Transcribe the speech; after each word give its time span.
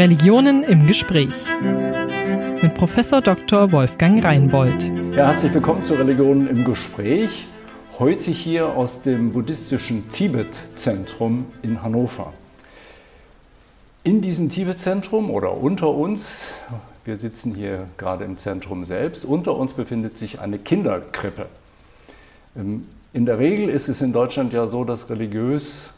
Religionen 0.00 0.64
im 0.64 0.86
Gespräch 0.86 1.34
mit 2.62 2.72
Professor 2.72 3.20
Dr. 3.20 3.70
Wolfgang 3.70 4.24
Reinbold. 4.24 4.90
Ja, 5.14 5.30
herzlich 5.30 5.52
willkommen 5.52 5.84
zu 5.84 5.92
Religionen 5.92 6.48
im 6.48 6.64
Gespräch. 6.64 7.44
Heute 7.98 8.30
hier 8.30 8.68
aus 8.68 9.02
dem 9.02 9.34
buddhistischen 9.34 10.08
Tibet-Zentrum 10.08 11.44
in 11.60 11.82
Hannover. 11.82 12.32
In 14.02 14.22
diesem 14.22 14.48
Tibet-Zentrum 14.48 15.30
oder 15.30 15.58
unter 15.58 15.90
uns, 15.90 16.46
wir 17.04 17.18
sitzen 17.18 17.54
hier 17.54 17.86
gerade 17.98 18.24
im 18.24 18.38
Zentrum 18.38 18.86
selbst, 18.86 19.26
unter 19.26 19.54
uns 19.54 19.74
befindet 19.74 20.16
sich 20.16 20.40
eine 20.40 20.56
Kinderkrippe. 20.56 21.44
Ähm, 22.56 22.86
in 23.12 23.26
der 23.26 23.38
Regel 23.38 23.68
ist 23.68 23.90
es 23.90 24.00
in 24.00 24.14
Deutschland 24.14 24.54
ja 24.54 24.66
so, 24.66 24.84
dass 24.84 25.10
religiös 25.10 25.90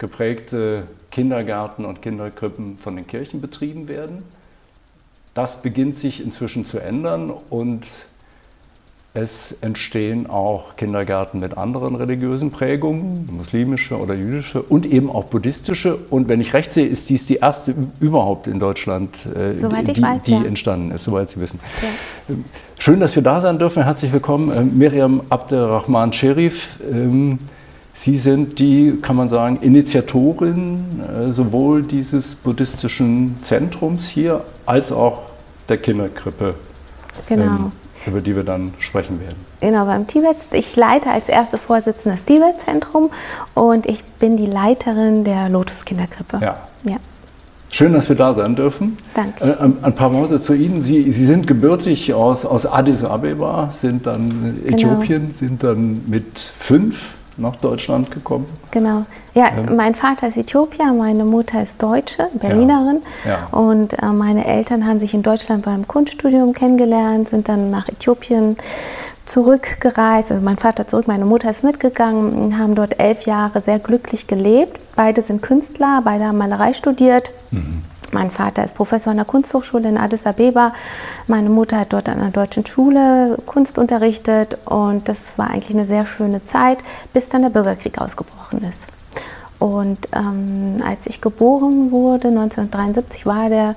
geprägte 0.00 0.84
Kindergärten 1.12 1.84
und 1.84 2.02
Kinderkrippen 2.02 2.78
von 2.78 2.96
den 2.96 3.06
Kirchen 3.06 3.40
betrieben 3.40 3.86
werden. 3.86 4.24
Das 5.34 5.62
beginnt 5.62 5.96
sich 5.96 6.24
inzwischen 6.24 6.66
zu 6.66 6.78
ändern 6.78 7.32
und 7.50 7.84
es 9.12 9.58
entstehen 9.60 10.30
auch 10.30 10.76
Kindergärten 10.76 11.40
mit 11.40 11.58
anderen 11.58 11.96
religiösen 11.96 12.50
Prägungen, 12.50 13.28
muslimische 13.36 13.98
oder 13.98 14.14
jüdische 14.14 14.62
und 14.62 14.86
eben 14.86 15.10
auch 15.10 15.24
buddhistische. 15.24 15.96
Und 16.10 16.28
wenn 16.28 16.40
ich 16.40 16.54
recht 16.54 16.72
sehe, 16.72 16.86
ist 16.86 17.10
dies 17.10 17.26
die 17.26 17.36
erste 17.36 17.74
überhaupt 17.98 18.46
in 18.46 18.58
Deutschland, 18.60 19.14
äh, 19.34 19.52
die, 19.52 20.02
weiß, 20.02 20.22
die 20.22 20.32
ja. 20.32 20.44
entstanden 20.44 20.92
ist, 20.92 21.04
soweit 21.04 21.28
Sie 21.28 21.40
wissen. 21.40 21.58
Ja. 21.82 21.88
Ähm, 22.34 22.44
schön, 22.78 23.00
dass 23.00 23.16
wir 23.16 23.22
da 23.22 23.40
sein 23.40 23.58
dürfen. 23.58 23.82
Herzlich 23.82 24.12
willkommen, 24.12 24.52
äh, 24.52 24.62
Miriam 24.62 25.22
Abderrahman 25.28 26.12
Sherif. 26.12 26.78
Ähm, 26.90 27.40
Sie 28.00 28.16
sind 28.16 28.58
die, 28.58 28.98
kann 29.02 29.14
man 29.14 29.28
sagen, 29.28 29.58
Initiatorin 29.60 31.02
äh, 31.02 31.30
sowohl 31.30 31.82
dieses 31.82 32.34
buddhistischen 32.34 33.36
Zentrums 33.42 34.08
hier 34.08 34.40
als 34.64 34.90
auch 34.90 35.24
der 35.68 35.76
Kinderkrippe. 35.76 36.54
Genau. 37.28 37.44
Ähm, 37.44 37.72
über 38.06 38.22
die 38.22 38.34
wir 38.34 38.42
dann 38.42 38.72
sprechen 38.78 39.20
werden. 39.20 39.36
Genau, 39.60 39.84
beim 39.84 40.06
Tibet. 40.06 40.36
Ich 40.52 40.76
leite 40.76 41.10
als 41.10 41.28
erste 41.28 41.58
Vorsitzende 41.58 42.16
das 42.16 42.24
Tibet-Zentrum 42.24 43.10
und 43.52 43.84
ich 43.84 44.02
bin 44.02 44.38
die 44.38 44.46
Leiterin 44.46 45.24
der 45.24 45.50
Lotus 45.50 45.84
Kinderkrippe. 45.84 46.38
Ja. 46.40 46.56
ja. 46.84 46.96
Schön, 47.68 47.92
dass 47.92 48.08
wir 48.08 48.16
da 48.16 48.32
sein 48.32 48.56
dürfen. 48.56 48.96
Danke. 49.12 49.44
Äh, 49.44 49.86
ein 49.86 49.94
paar 49.94 50.14
Worte 50.14 50.40
zu 50.40 50.54
Ihnen. 50.54 50.80
Sie, 50.80 51.10
Sie 51.10 51.26
sind 51.26 51.46
gebürtig 51.46 52.14
aus, 52.14 52.46
aus 52.46 52.64
Addis 52.64 53.04
Abeba, 53.04 53.68
sind 53.72 54.06
dann 54.06 54.58
genau. 54.64 54.74
Äthiopien, 54.74 55.30
sind 55.32 55.62
dann 55.62 56.00
mit 56.08 56.38
fünf 56.38 57.19
nach 57.40 57.56
Deutschland 57.56 58.10
gekommen? 58.10 58.46
Genau. 58.70 59.04
Ja, 59.34 59.48
ähm. 59.48 59.76
mein 59.76 59.94
Vater 59.94 60.28
ist 60.28 60.36
Äthiopier, 60.36 60.92
meine 60.92 61.24
Mutter 61.24 61.62
ist 61.62 61.82
Deutsche, 61.82 62.28
Berlinerin. 62.34 63.02
Ja. 63.24 63.30
Ja. 63.30 63.58
Und 63.58 64.00
äh, 64.00 64.06
meine 64.06 64.46
Eltern 64.46 64.86
haben 64.86 65.00
sich 65.00 65.14
in 65.14 65.22
Deutschland 65.22 65.64
beim 65.64 65.86
Kunststudium 65.86 66.52
kennengelernt, 66.52 67.28
sind 67.28 67.48
dann 67.48 67.70
nach 67.70 67.88
Äthiopien 67.88 68.56
zurückgereist. 69.24 70.30
Also 70.30 70.42
mein 70.42 70.58
Vater 70.58 70.86
zurück, 70.86 71.06
meine 71.06 71.24
Mutter 71.24 71.50
ist 71.50 71.64
mitgegangen, 71.64 72.58
haben 72.58 72.74
dort 72.74 73.00
elf 73.00 73.22
Jahre 73.26 73.60
sehr 73.60 73.78
glücklich 73.78 74.26
gelebt. 74.26 74.80
Beide 74.96 75.22
sind 75.22 75.42
Künstler, 75.42 76.02
beide 76.04 76.26
haben 76.26 76.38
Malerei 76.38 76.74
studiert. 76.74 77.30
Mhm. 77.50 77.82
Mein 78.12 78.30
Vater 78.30 78.64
ist 78.64 78.74
Professor 78.74 79.12
an 79.12 79.18
der 79.18 79.26
Kunsthochschule 79.26 79.88
in 79.88 79.98
Addis 79.98 80.26
Abeba. 80.26 80.72
Meine 81.26 81.48
Mutter 81.48 81.78
hat 81.78 81.92
dort 81.92 82.08
an 82.08 82.20
einer 82.20 82.30
deutschen 82.30 82.66
Schule 82.66 83.38
Kunst 83.46 83.78
unterrichtet 83.78 84.58
und 84.64 85.08
das 85.08 85.38
war 85.38 85.50
eigentlich 85.50 85.76
eine 85.76 85.86
sehr 85.86 86.06
schöne 86.06 86.44
Zeit, 86.44 86.78
bis 87.12 87.28
dann 87.28 87.42
der 87.42 87.50
Bürgerkrieg 87.50 87.98
ausgebrochen 88.00 88.64
ist. 88.64 88.80
Und 89.60 90.08
ähm, 90.12 90.82
als 90.84 91.06
ich 91.06 91.20
geboren 91.20 91.90
wurde, 91.92 92.28
1973, 92.28 93.26
war 93.26 93.48
der 93.48 93.76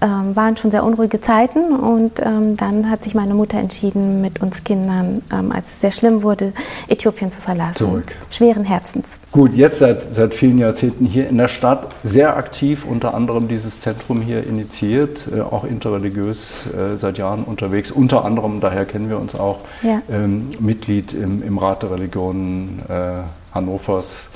ähm, 0.00 0.36
waren 0.36 0.56
schon 0.56 0.70
sehr 0.70 0.84
unruhige 0.84 1.20
Zeiten 1.20 1.74
und 1.74 2.20
ähm, 2.20 2.56
dann 2.56 2.90
hat 2.90 3.04
sich 3.04 3.14
meine 3.14 3.34
Mutter 3.34 3.58
entschieden, 3.58 4.20
mit 4.20 4.42
uns 4.42 4.62
Kindern, 4.62 5.22
ähm, 5.32 5.52
als 5.52 5.70
es 5.70 5.80
sehr 5.80 5.92
schlimm 5.92 6.22
wurde, 6.22 6.52
Äthiopien 6.88 7.30
zu 7.30 7.40
verlassen. 7.40 7.76
Zurück. 7.76 8.12
Schweren 8.30 8.64
Herzens. 8.64 9.18
Gut, 9.32 9.54
jetzt 9.54 9.78
seit, 9.78 10.14
seit 10.14 10.34
vielen 10.34 10.58
Jahrzehnten 10.58 11.06
hier 11.06 11.28
in 11.28 11.38
der 11.38 11.48
Stadt 11.48 11.94
sehr 12.02 12.36
aktiv, 12.36 12.84
unter 12.84 13.14
anderem 13.14 13.48
dieses 13.48 13.80
Zentrum 13.80 14.20
hier 14.20 14.44
initiiert, 14.44 15.28
äh, 15.34 15.40
auch 15.40 15.64
interreligiös 15.64 16.66
äh, 16.66 16.96
seit 16.96 17.18
Jahren 17.18 17.44
unterwegs. 17.44 17.90
Unter 17.90 18.24
anderem, 18.24 18.60
daher 18.60 18.84
kennen 18.84 19.08
wir 19.08 19.18
uns 19.18 19.34
auch, 19.34 19.60
ja. 19.82 20.02
Ähm, 20.10 20.50
Mitglied 20.60 21.14
im, 21.14 21.42
im, 21.42 21.58
Rat 21.58 21.82
der 21.82 21.92
Religionen 21.92 22.82
äh, 22.88 23.54
Hannovers 23.54 24.28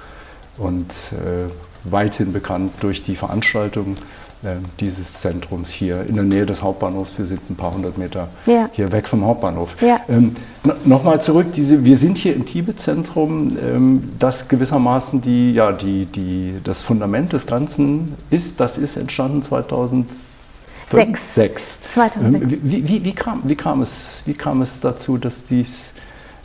und 0.56 0.90
äh, 1.12 1.50
weithin 1.84 2.32
bekannt 2.32 2.74
durch 2.80 3.02
die 3.02 3.16
Veranstaltungen 3.16 3.96
dieses 4.78 5.20
Zentrums 5.20 5.70
hier 5.70 6.06
in 6.06 6.14
der 6.14 6.24
Nähe 6.24 6.46
des 6.46 6.62
Hauptbahnhofs. 6.62 7.18
Wir 7.18 7.26
sind 7.26 7.50
ein 7.50 7.56
paar 7.56 7.74
hundert 7.74 7.98
Meter 7.98 8.28
ja. 8.46 8.70
hier 8.72 8.90
weg 8.90 9.06
vom 9.06 9.24
Hauptbahnhof. 9.24 9.76
Ja. 9.82 10.00
Ähm, 10.08 10.34
Nochmal 10.84 11.22
zurück, 11.22 11.52
diese, 11.54 11.84
wir 11.84 11.96
sind 11.96 12.18
hier 12.18 12.34
im 12.34 12.44
Tibet-Zentrum, 12.44 13.56
ähm, 13.58 14.12
das 14.18 14.48
gewissermaßen 14.48 15.22
die, 15.22 15.52
ja, 15.52 15.72
die, 15.72 16.04
die, 16.04 16.54
das 16.62 16.82
Fundament 16.82 17.32
des 17.32 17.46
Ganzen 17.46 18.14
ist. 18.30 18.60
Das 18.60 18.76
ist 18.76 18.96
entstanden 18.96 19.42
2006. 19.42 21.34
Sechs. 21.34 21.78
2006. 21.86 22.52
Ähm, 22.52 22.60
wie, 22.62 22.88
wie, 22.88 23.04
wie, 23.04 23.12
kam, 23.14 23.42
wie, 23.44 23.56
kam 23.56 23.80
es, 23.80 24.22
wie 24.26 24.34
kam 24.34 24.60
es 24.60 24.80
dazu, 24.80 25.16
dass 25.16 25.44
dies 25.44 25.94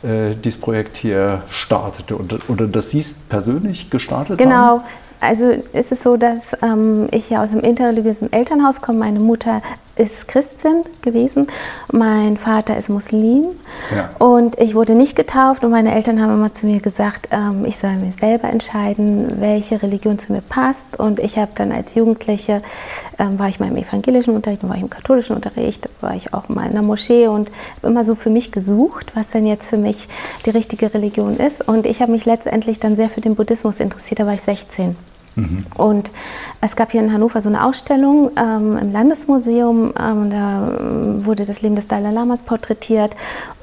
äh, 0.02 0.34
dieses 0.34 0.60
Projekt 0.60 0.96
hier 0.98 1.42
startete 1.48 2.18
oder, 2.18 2.38
oder 2.48 2.66
dass 2.66 2.90
Sie 2.90 3.00
es 3.00 3.12
persönlich 3.12 3.90
gestartet 3.90 4.38
genau. 4.38 4.54
haben? 4.54 4.78
Genau, 4.78 4.88
also 5.20 5.50
ist 5.72 5.92
es 5.92 6.02
so, 6.02 6.16
dass 6.16 6.56
ähm, 6.62 7.08
ich 7.10 7.30
ja 7.30 7.42
aus 7.42 7.52
einem 7.52 7.60
interreligiösen 7.60 8.32
Elternhaus 8.32 8.80
komme. 8.80 8.98
Meine 9.00 9.20
Mutter 9.20 9.62
ist 9.96 10.28
Christin 10.28 10.84
gewesen, 11.02 11.46
mein 11.90 12.36
Vater 12.36 12.76
ist 12.76 12.88
Muslim 12.88 13.46
ja. 13.94 14.10
und 14.18 14.58
ich 14.60 14.74
wurde 14.74 14.94
nicht 14.94 15.16
getauft 15.16 15.64
und 15.64 15.70
meine 15.70 15.94
Eltern 15.94 16.20
haben 16.20 16.34
immer 16.34 16.52
zu 16.52 16.66
mir 16.66 16.80
gesagt, 16.80 17.28
ähm, 17.30 17.64
ich 17.64 17.78
soll 17.78 17.96
mir 17.96 18.12
selber 18.12 18.48
entscheiden, 18.48 19.40
welche 19.40 19.82
Religion 19.82 20.18
zu 20.18 20.32
mir 20.32 20.42
passt 20.42 20.98
und 20.98 21.18
ich 21.18 21.38
habe 21.38 21.52
dann 21.54 21.72
als 21.72 21.94
Jugendliche, 21.94 22.62
ähm, 23.18 23.38
war 23.38 23.48
ich 23.48 23.58
mal 23.58 23.68
im 23.68 23.76
evangelischen 23.76 24.34
Unterricht, 24.34 24.66
war 24.68 24.76
ich 24.76 24.82
im 24.82 24.90
katholischen 24.90 25.34
Unterricht, 25.34 25.88
war 26.00 26.14
ich 26.14 26.34
auch 26.34 26.48
mal 26.48 26.66
in 26.66 26.72
der 26.72 26.82
Moschee 26.82 27.26
und 27.28 27.50
habe 27.78 27.88
immer 27.88 28.04
so 28.04 28.14
für 28.14 28.30
mich 28.30 28.52
gesucht, 28.52 29.12
was 29.14 29.28
denn 29.28 29.46
jetzt 29.46 29.68
für 29.68 29.78
mich 29.78 30.08
die 30.44 30.50
richtige 30.50 30.92
Religion 30.92 31.38
ist 31.38 31.66
und 31.66 31.86
ich 31.86 32.02
habe 32.02 32.12
mich 32.12 32.26
letztendlich 32.26 32.80
dann 32.80 32.96
sehr 32.96 33.08
für 33.08 33.22
den 33.22 33.34
Buddhismus 33.34 33.80
interessiert, 33.80 34.20
da 34.20 34.26
war 34.26 34.34
ich 34.34 34.42
16. 34.42 34.96
Mhm. 35.36 35.58
Und 35.76 36.10
es 36.60 36.76
gab 36.76 36.90
hier 36.90 37.02
in 37.02 37.12
Hannover 37.12 37.40
so 37.40 37.48
eine 37.48 37.64
Ausstellung 37.64 38.30
ähm, 38.36 38.76
im 38.78 38.92
Landesmuseum, 38.92 39.92
ähm, 39.98 40.30
da 40.30 40.72
wurde 41.24 41.44
das 41.44 41.62
Leben 41.62 41.76
des 41.76 41.86
Dalai 41.86 42.10
Lamas 42.10 42.42
porträtiert 42.42 43.14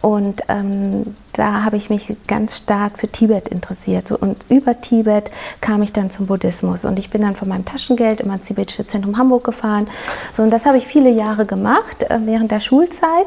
und 0.01 0.41
ähm, 0.47 1.15
da 1.33 1.63
habe 1.63 1.77
ich 1.77 1.89
mich 1.89 2.15
ganz 2.27 2.59
stark 2.59 2.99
für 2.99 3.07
Tibet 3.07 3.49
interessiert. 3.49 4.11
Und 4.11 4.45
über 4.49 4.79
Tibet 4.79 5.31
kam 5.61 5.81
ich 5.81 5.91
dann 5.91 6.11
zum 6.11 6.27
Buddhismus. 6.27 6.85
Und 6.85 6.99
ich 6.99 7.09
bin 7.09 7.23
dann 7.23 7.35
von 7.35 7.49
meinem 7.49 7.65
Taschengeld 7.65 8.21
immer 8.21 8.35
ins 8.35 8.45
Tibetische 8.45 8.85
Zentrum 8.85 9.17
Hamburg 9.17 9.43
gefahren. 9.43 9.87
So, 10.31 10.43
und 10.43 10.51
das 10.51 10.65
habe 10.67 10.77
ich 10.77 10.85
viele 10.85 11.09
Jahre 11.09 11.47
gemacht 11.47 12.03
äh, 12.03 12.19
während 12.25 12.51
der 12.51 12.59
Schulzeit. 12.59 13.25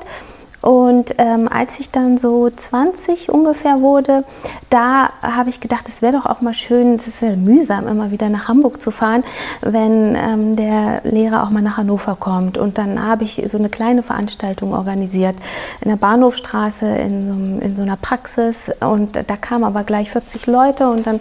Und 0.62 1.14
ähm, 1.18 1.48
als 1.48 1.78
ich 1.78 1.90
dann 1.90 2.18
so 2.18 2.50
20 2.50 3.30
ungefähr 3.30 3.80
wurde, 3.80 4.24
da 4.70 5.10
habe 5.22 5.48
ich 5.48 5.60
gedacht, 5.60 5.88
es 5.88 6.02
wäre 6.02 6.14
doch 6.14 6.26
auch 6.26 6.40
mal 6.40 6.54
schön, 6.54 6.94
es 6.94 7.06
ist 7.06 7.22
ja 7.22 7.36
mühsam, 7.36 7.86
immer 7.86 8.10
wieder 8.10 8.28
nach 8.28 8.48
Hamburg 8.48 8.80
zu 8.80 8.90
fahren, 8.90 9.22
wenn 9.60 10.16
ähm, 10.16 10.56
der 10.56 11.02
Lehrer 11.04 11.44
auch 11.44 11.50
mal 11.50 11.62
nach 11.62 11.76
Hannover 11.76 12.16
kommt. 12.18 12.58
Und 12.58 12.78
dann 12.78 13.02
habe 13.02 13.24
ich 13.24 13.42
so 13.46 13.58
eine 13.58 13.68
kleine 13.68 14.02
Veranstaltung 14.02 14.74
organisiert 14.74 15.36
in 15.82 15.90
der 15.90 15.96
Bahnhofstraße, 15.96 16.86
in 16.86 17.60
so, 17.60 17.64
in 17.64 17.76
so 17.76 17.82
einer 17.82 17.96
Praxis. 17.96 18.70
Und 18.80 19.16
da 19.16 19.36
kamen 19.36 19.64
aber 19.64 19.84
gleich 19.84 20.10
40 20.10 20.46
Leute 20.46 20.88
und 20.88 21.06
dann 21.06 21.20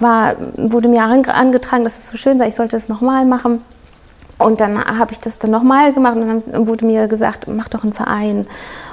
war, 0.00 0.34
wurde 0.56 0.88
mir 0.88 1.02
angetragen, 1.02 1.84
dass 1.84 1.98
es 1.98 2.08
so 2.08 2.16
schön 2.16 2.38
sei, 2.38 2.48
ich 2.48 2.54
sollte 2.54 2.76
es 2.76 2.88
nochmal 2.88 3.24
machen. 3.24 3.62
Und 4.44 4.60
dann 4.60 4.84
habe 4.84 5.12
ich 5.12 5.20
das 5.20 5.38
dann 5.38 5.50
nochmal 5.50 5.92
gemacht 5.92 6.16
und 6.16 6.42
dann 6.50 6.66
wurde 6.66 6.84
mir 6.84 7.08
gesagt, 7.08 7.46
mach 7.48 7.68
doch 7.68 7.82
einen 7.82 7.92
Verein. 7.92 8.46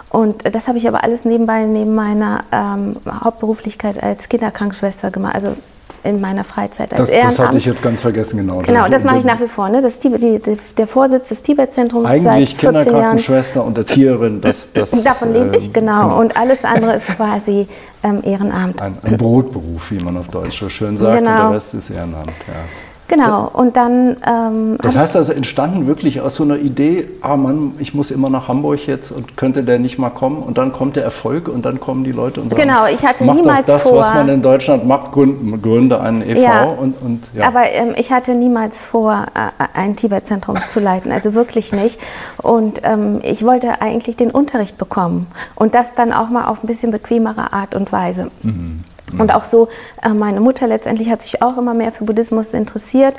Und 0.09 0.55
das 0.55 0.67
habe 0.67 0.77
ich 0.77 0.87
aber 0.87 1.03
alles 1.03 1.23
nebenbei, 1.23 1.65
neben 1.65 1.93
meiner 1.93 2.43
ähm, 2.51 2.97
Hauptberuflichkeit 3.23 4.01
als 4.01 4.27
Kinderkrankenschwester 4.27 5.11
gemacht. 5.11 5.35
Also 5.35 5.55
in 6.03 6.21
meiner 6.21 6.43
Freizeit 6.43 6.93
als 6.93 7.01
das, 7.01 7.09
Ehrenamt. 7.09 7.39
Das 7.39 7.47
hatte 7.47 7.57
ich 7.57 7.65
jetzt 7.65 7.83
ganz 7.83 8.01
vergessen, 8.01 8.37
genau. 8.37 8.59
Genau, 8.59 8.87
das 8.87 9.03
mache 9.03 9.17
ich 9.17 9.25
nach 9.25 9.39
wie 9.39 9.47
vor. 9.47 9.69
Ne? 9.69 9.81
Das 9.81 9.99
die, 9.99 10.09
die, 10.17 10.57
der 10.77 10.87
Vorsitz 10.87 11.29
des 11.29 11.41
Tibet-Zentrums 11.41 12.05
Eigentlich 12.05 12.51
seit 12.51 12.61
14 12.61 12.83
Kinderkrankenschwester 12.83 13.63
und 13.63 13.77
Erzieherin. 13.77 14.41
Das, 14.41 14.69
das, 14.73 14.91
Davon 15.03 15.33
lebe 15.33 15.57
ich, 15.57 15.73
genau. 15.73 16.03
genau. 16.03 16.19
Und 16.19 16.37
alles 16.37 16.63
andere 16.63 16.95
ist 16.95 17.05
quasi 17.05 17.67
ähm, 18.03 18.21
Ehrenamt. 18.23 18.81
Ein, 18.81 18.97
ein, 19.03 19.17
Brotberuf, 19.17 19.91
wie 19.91 19.99
man 19.99 20.17
auf 20.17 20.29
Deutsch 20.29 20.59
so 20.59 20.69
schön 20.69 20.97
sagt. 20.97 21.19
Genau. 21.19 21.31
Und 21.31 21.37
der 21.37 21.51
Rest 21.51 21.73
ist 21.73 21.89
Ehrenamt, 21.89 22.27
ja. 22.47 22.88
Genau, 23.09 23.49
und 23.51 23.75
dann. 23.75 24.17
Ähm, 24.25 24.77
das 24.81 24.95
heißt 24.95 25.15
also, 25.15 25.33
entstanden 25.33 25.87
wirklich 25.87 26.21
aus 26.21 26.35
so 26.35 26.43
einer 26.43 26.57
Idee, 26.57 27.09
ah 27.21 27.35
Mann, 27.35 27.73
ich 27.79 27.93
muss 27.95 28.11
immer 28.11 28.29
nach 28.29 28.47
Hamburg 28.47 28.85
jetzt 28.85 29.11
und 29.11 29.35
könnte 29.35 29.63
der 29.63 29.79
nicht 29.79 29.97
mal 29.97 30.11
kommen 30.11 30.43
und 30.43 30.59
dann 30.59 30.71
kommt 30.71 30.95
der 30.95 31.03
Erfolg 31.03 31.47
und 31.49 31.65
dann 31.65 31.79
kommen 31.79 32.03
die 32.03 32.11
Leute 32.11 32.39
und 32.39 32.49
sagen, 32.49 32.61
genau, 32.61 32.85
ich 32.85 33.03
hatte 33.03 33.23
mach 33.23 33.33
niemals 33.33 33.65
doch 33.65 33.73
das, 33.73 33.83
vor, 33.83 33.97
was 33.97 34.13
man 34.13 34.29
in 34.29 34.41
Deutschland 34.43 34.87
macht, 34.87 35.11
gründe 35.11 35.99
einen 35.99 36.21
e.V. 36.21 36.39
Ja, 36.39 36.63
und, 36.65 36.95
und, 37.01 37.23
ja. 37.33 37.47
Aber 37.47 37.63
ähm, 37.71 37.93
ich 37.97 38.11
hatte 38.11 38.35
niemals 38.35 38.85
vor, 38.85 39.25
äh, 39.33 39.63
ein 39.73 39.95
Tibet-Zentrum 39.95 40.57
zu 40.67 40.79
leiten, 40.79 41.11
also 41.11 41.33
wirklich 41.33 41.73
nicht. 41.73 41.99
Und 42.37 42.81
ähm, 42.83 43.21
ich 43.23 43.43
wollte 43.43 43.81
eigentlich 43.81 44.17
den 44.17 44.29
Unterricht 44.29 44.77
bekommen 44.77 45.25
und 45.55 45.73
das 45.73 45.95
dann 45.95 46.13
auch 46.13 46.29
mal 46.29 46.47
auf 46.47 46.63
ein 46.63 46.67
bisschen 46.67 46.91
bequemere 46.91 47.53
Art 47.53 47.73
und 47.73 47.91
Weise. 47.91 48.29
Mhm. 48.43 48.83
Und 49.17 49.33
auch 49.33 49.43
so, 49.43 49.69
äh, 50.03 50.09
meine 50.09 50.39
Mutter 50.39 50.67
letztendlich 50.67 51.09
hat 51.09 51.21
sich 51.21 51.41
auch 51.41 51.57
immer 51.57 51.73
mehr 51.73 51.91
für 51.91 52.03
Buddhismus 52.03 52.53
interessiert 52.53 53.15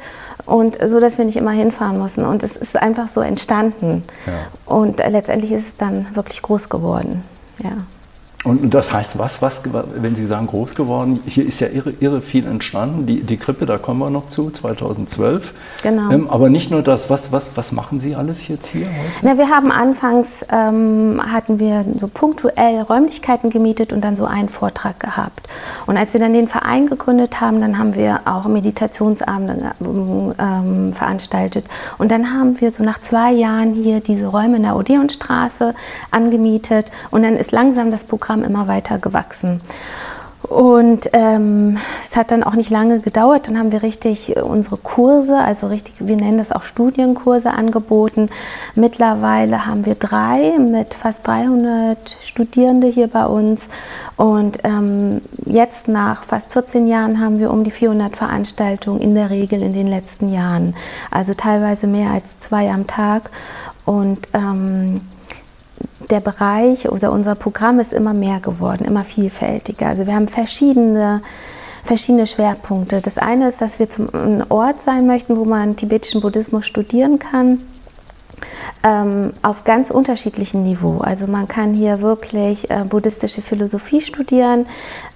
und 0.47 0.79
so, 0.87 1.01
dass 1.01 1.19
wir 1.19 1.25
nicht 1.25 1.37
immer 1.37 1.51
hinfahren 1.51 1.99
mussten. 1.99 2.25
Und 2.25 2.43
es 2.43 2.57
ist 2.57 2.77
einfach 2.77 3.09
so 3.09 3.21
entstanden. 3.21 4.05
Ja. 4.27 4.33
Und 4.73 4.99
letztendlich 4.99 5.53
ist 5.53 5.67
es 5.67 5.77
dann 5.77 6.07
wirklich 6.15 6.43
groß 6.43 6.69
geworden. 6.69 7.25
Ja. 7.59 7.73
Und 8.43 8.73
das 8.73 8.91
heißt 8.91 9.19
was, 9.19 9.43
was, 9.43 9.61
wenn 9.97 10.17
Sie 10.17 10.25
sagen 10.25 10.47
groß 10.47 10.75
geworden, 10.75 11.21
hier 11.27 11.47
ist 11.47 11.61
ja 11.61 11.67
irre, 11.69 11.93
irre 12.01 12.23
viel 12.23 12.47
entstanden. 12.47 13.05
Die, 13.05 13.23
die 13.23 13.37
Krippe, 13.37 13.67
da 13.67 13.77
kommen 13.77 14.01
wir 14.01 14.09
noch 14.09 14.31
zu, 14.31 14.51
2012. 14.51 15.53
Genau. 15.83 16.11
Ähm, 16.11 16.31
aber 16.31 16.49
nicht 16.49 16.71
nur 16.71 16.81
das, 16.81 17.11
was, 17.11 17.33
was, 17.33 17.55
was 17.59 17.73
machen 17.73 18.01
Sie 18.01 18.15
alles 18.15 18.49
jetzt 18.49 18.69
hier 18.69 18.87
heute? 18.87 19.11
Na, 19.21 19.37
wir 19.37 19.51
haben 19.51 19.71
anfangs, 19.71 20.43
ähm, 20.51 21.21
hatten 21.31 21.59
wir 21.59 21.85
so 21.99 22.09
punktuell 22.09 22.81
Räumlichkeiten 22.81 23.51
gemietet 23.51 23.93
und 23.93 24.01
dann 24.03 24.17
so 24.17 24.25
einen 24.25 24.49
Vortrag 24.49 24.99
gehabt. 24.99 25.47
Und 25.85 25.99
als 25.99 26.15
wir 26.15 26.21
dann 26.21 26.33
den 26.33 26.49
Verein 26.49 26.87
gegründet 26.87 27.43
haben, 27.43 27.61
dann 27.61 27.77
haben 27.77 27.95
wir 27.95 28.21
auch 28.25 28.47
Meditationsabende 28.47 29.73
ähm, 30.39 30.95
veranstaltet. 30.95 31.67
Und 31.99 32.11
dann 32.11 32.33
haben 32.33 32.59
wir 32.59 32.71
so 32.71 32.83
nach 32.85 33.03
zwei 33.03 33.33
Jahren 33.33 33.75
hier 33.75 34.01
diese 34.01 34.29
Räume 34.29 34.57
in 34.57 34.63
der 34.63 34.77
Odeonstraße 34.77 35.75
angemietet. 36.11 36.91
Und 37.11 37.23
dann 37.23 37.37
ist 37.37 37.53
langsam 37.53 37.91
das 37.91 38.05
Programm 38.05 38.30
Programm 38.31 38.45
immer 38.45 38.69
weiter 38.69 38.99
gewachsen. 38.99 39.61
Und 40.43 41.11
ähm, 41.13 41.79
es 42.03 42.17
hat 42.17 42.31
dann 42.31 42.43
auch 42.43 42.55
nicht 42.55 42.71
lange 42.71 43.01
gedauert. 43.01 43.47
Dann 43.47 43.59
haben 43.59 43.73
wir 43.73 43.83
richtig 43.83 44.37
unsere 44.37 44.79
Kurse, 44.79 45.37
also 45.37 45.67
richtig, 45.67 45.95
wir 45.99 46.17
nennen 46.17 46.39
das 46.39 46.51
auch 46.51 46.63
Studienkurse 46.63 47.51
angeboten. 47.51 48.31
Mittlerweile 48.75 49.67
haben 49.67 49.85
wir 49.85 49.97
drei 49.97 50.59
mit 50.59 50.95
fast 50.95 51.27
300 51.27 52.17
Studierende 52.23 52.87
hier 52.87 53.09
bei 53.09 53.27
uns. 53.27 53.69
Und 54.17 54.59
ähm, 54.65 55.21
jetzt 55.45 55.89
nach 55.89 56.25
fast 56.25 56.53
14 56.53 56.89
Jahren 56.89 57.21
haben 57.21 57.39
wir 57.39 57.51
um 57.51 57.63
die 57.63 57.71
400 57.71 58.17
Veranstaltungen 58.17 59.01
in 59.01 59.15
der 59.15 59.31
Regel 59.31 59.63
in 59.63 59.75
den 59.75 59.87
letzten 59.87 60.33
Jahren. 60.33 60.75
Also 61.11 61.35
teilweise 61.35 61.87
mehr 61.87 62.11
als 62.11 62.39
zwei 62.41 62.71
am 62.71 62.87
Tag. 62.87 63.31
Und 63.85 64.29
ähm, 64.33 65.03
der 66.11 66.21
Bereich 66.21 66.89
oder 66.89 67.13
unser 67.13 67.35
Programm 67.35 67.79
ist 67.81 67.93
immer 67.93 68.13
mehr 68.13 68.41
geworden, 68.41 68.85
immer 68.85 69.05
vielfältiger. 69.05 69.87
Also 69.87 70.07
wir 70.07 70.15
haben 70.15 70.29
verschiedene 70.29 71.23
verschiedene 71.83 72.27
Schwerpunkte. 72.27 73.01
Das 73.01 73.17
eine 73.17 73.49
ist, 73.49 73.61
dass 73.63 73.79
wir 73.79 73.89
zum 73.89 74.09
Ort 74.51 74.83
sein 74.83 75.07
möchten, 75.07 75.37
wo 75.37 75.45
man 75.45 75.77
tibetischen 75.77 76.21
Buddhismus 76.21 76.67
studieren 76.67 77.19
kann 77.19 77.61
ähm, 78.83 79.33
auf 79.43 79.65
ganz 79.65 79.91
unterschiedlichem 79.91 80.63
Niveau. 80.63 80.99
Also 80.99 81.27
man 81.27 81.49
kann 81.49 81.75
hier 81.75 82.01
wirklich 82.01 82.71
äh, 82.71 82.85
buddhistische 82.89 83.43
Philosophie 83.43 84.01
studieren. 84.01 84.67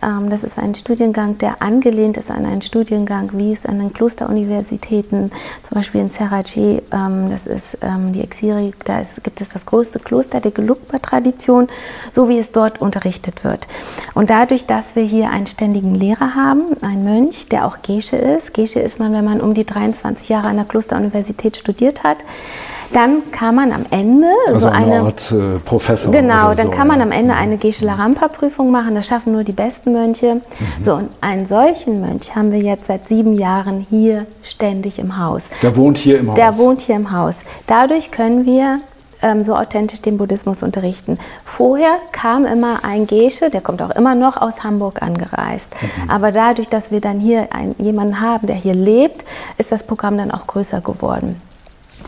Ähm, 0.02 0.30
das 0.30 0.44
ist 0.44 0.58
ein 0.58 0.74
Studiengang, 0.74 1.38
der 1.38 1.62
angelehnt 1.62 2.16
ist 2.16 2.30
an 2.30 2.44
einen 2.44 2.62
Studiengang, 2.62 3.30
wie 3.32 3.52
es 3.52 3.64
an 3.64 3.78
den 3.78 3.92
Klosteruniversitäten, 3.92 5.30
zum 5.62 5.74
Beispiel 5.74 6.02
in 6.02 6.08
Seraji, 6.10 6.82
ähm, 6.92 7.30
das 7.30 7.46
ist 7.46 7.78
ähm, 7.80 8.12
die 8.12 8.20
Exiri, 8.20 8.72
da 8.84 9.00
ist, 9.00 9.22
gibt 9.24 9.40
es 9.40 9.48
das 9.48 9.64
größte 9.66 9.98
Kloster 9.98 10.40
der 10.40 10.50
Gelugpa-Tradition, 10.50 11.68
so 12.12 12.28
wie 12.28 12.38
es 12.38 12.52
dort 12.52 12.80
unterrichtet 12.80 13.44
wird. 13.44 13.66
Und 14.14 14.30
dadurch, 14.30 14.66
dass 14.66 14.94
wir 14.94 15.04
hier 15.04 15.30
einen 15.30 15.46
ständigen 15.46 15.94
Lehrer 15.94 16.34
haben, 16.34 16.64
einen 16.82 17.04
Mönch, 17.04 17.48
der 17.48 17.66
auch 17.66 17.78
Gesche 17.82 18.16
ist, 18.16 18.52
Gesche 18.52 18.80
ist 18.80 18.98
man, 18.98 19.12
wenn 19.12 19.24
man 19.24 19.40
um 19.40 19.54
die 19.54 19.64
23 19.64 20.28
Jahre 20.28 20.48
an 20.48 20.56
der 20.56 20.64
Klosteruniversität 20.64 21.56
studiert 21.56 22.02
hat, 22.02 22.18
dann 22.92 23.30
kann 23.30 23.54
man 23.54 23.72
am 23.72 23.86
Ende 23.90 24.28
also 24.46 24.60
so 24.60 24.68
eine, 24.68 24.96
eine 24.96 25.00
Art 25.00 25.32
äh, 25.32 25.58
Professor. 25.64 26.12
Genau, 26.12 26.54
dann 26.54 26.66
so, 26.66 26.72
kann 26.72 26.86
man 26.86 26.98
ja. 26.98 27.06
am 27.06 27.12
Ende 27.12 27.34
eine 27.34 27.56
Geshe 27.56 27.84
Larampa 27.84 28.28
Prüfung 28.28 28.70
machen. 28.70 28.94
Das 28.94 29.06
schaffen 29.06 29.32
nur 29.32 29.44
die 29.44 29.52
besten 29.52 29.92
Mönche. 29.92 30.36
Mhm. 30.36 30.40
So 30.82 30.94
und 30.94 31.08
einen 31.20 31.46
solchen 31.46 32.00
Mönch 32.00 32.34
haben 32.34 32.52
wir 32.52 32.60
jetzt 32.60 32.86
seit 32.86 33.08
sieben 33.08 33.34
Jahren 33.34 33.86
hier 33.90 34.26
ständig 34.42 34.98
im 34.98 35.18
Haus. 35.18 35.48
Der 35.62 35.76
wohnt 35.76 35.98
hier 35.98 36.18
im 36.18 36.28
Haus. 36.28 36.36
Der 36.36 36.58
wohnt 36.58 36.80
hier 36.82 36.96
im 36.96 37.12
Haus. 37.12 37.40
Dadurch 37.66 38.10
können 38.10 38.46
wir 38.46 38.80
ähm, 39.24 39.42
so 39.42 39.56
authentisch 39.56 40.02
den 40.02 40.18
Buddhismus 40.18 40.62
unterrichten. 40.62 41.18
Vorher 41.44 41.96
kam 42.12 42.44
immer 42.44 42.84
ein 42.84 43.06
Gesche, 43.06 43.50
der 43.50 43.60
kommt 43.60 43.82
auch 43.82 43.90
immer 43.90 44.14
noch 44.14 44.36
aus 44.36 44.62
Hamburg 44.62 45.02
angereist. 45.02 45.68
Mhm. 45.80 46.10
Aber 46.10 46.30
dadurch, 46.30 46.68
dass 46.68 46.90
wir 46.90 47.00
dann 47.00 47.18
hier 47.18 47.48
einen, 47.52 47.74
jemanden 47.78 48.20
haben, 48.20 48.46
der 48.46 48.56
hier 48.56 48.74
lebt, 48.74 49.24
ist 49.58 49.72
das 49.72 49.84
Programm 49.84 50.18
dann 50.18 50.30
auch 50.30 50.46
größer 50.46 50.80
geworden. 50.80 51.40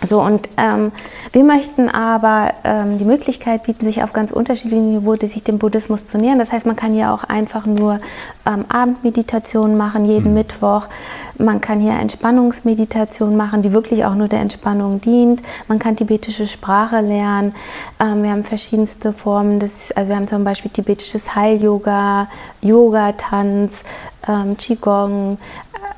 So, 0.07 0.21
und 0.21 0.49
ähm, 0.57 0.93
wir 1.33 1.43
möchten 1.43 1.89
aber 1.89 2.53
ähm, 2.65 2.99
die 2.99 3.05
Möglichkeit 3.05 3.63
bieten, 3.65 3.85
sich 3.85 4.03
auf 4.03 4.13
ganz 4.13 4.31
unterschiedlichen 4.31 4.93
Niveaus 4.93 5.31
sich 5.31 5.43
dem 5.43 5.59
Buddhismus 5.59 6.07
zu 6.07 6.19
nähern. 6.19 6.39
Das 6.39 6.53
heißt, 6.53 6.67
man 6.67 6.77
kann 6.77 6.93
hier 6.93 7.13
auch 7.13 7.25
einfach 7.25 7.67
nur 7.67 8.01
ähm, 8.47 8.67
Abendmeditationen 8.69 9.77
machen, 9.77 10.05
jeden 10.05 10.29
mhm. 10.29 10.35
Mittwoch. 10.35 10.87
Man 11.39 11.61
kann 11.61 11.81
hier 11.81 11.93
Entspannungsmeditation 11.93 13.37
machen, 13.37 13.63
die 13.63 13.73
wirklich 13.73 14.05
auch 14.05 14.15
nur 14.15 14.29
der 14.29 14.41
Entspannung 14.41 15.01
dient. 15.01 15.43
Man 15.67 15.79
kann 15.79 15.97
tibetische 15.97 16.47
Sprache 16.47 17.01
lernen. 17.01 17.55
Ähm, 17.99 18.23
wir 18.23 18.31
haben 18.31 18.45
verschiedenste 18.45 19.13
Formen. 19.13 19.61
Des, 19.61 19.93
also 19.93 20.11
wir 20.11 20.17
haben 20.17 20.29
zum 20.29 20.45
Beispiel 20.45 20.71
tibetisches 20.71 21.35
Heil-Yoga, 21.35 22.29
Yoga-Tanz, 22.61 23.83
ähm, 24.29 24.57
Qigong, 24.57 25.39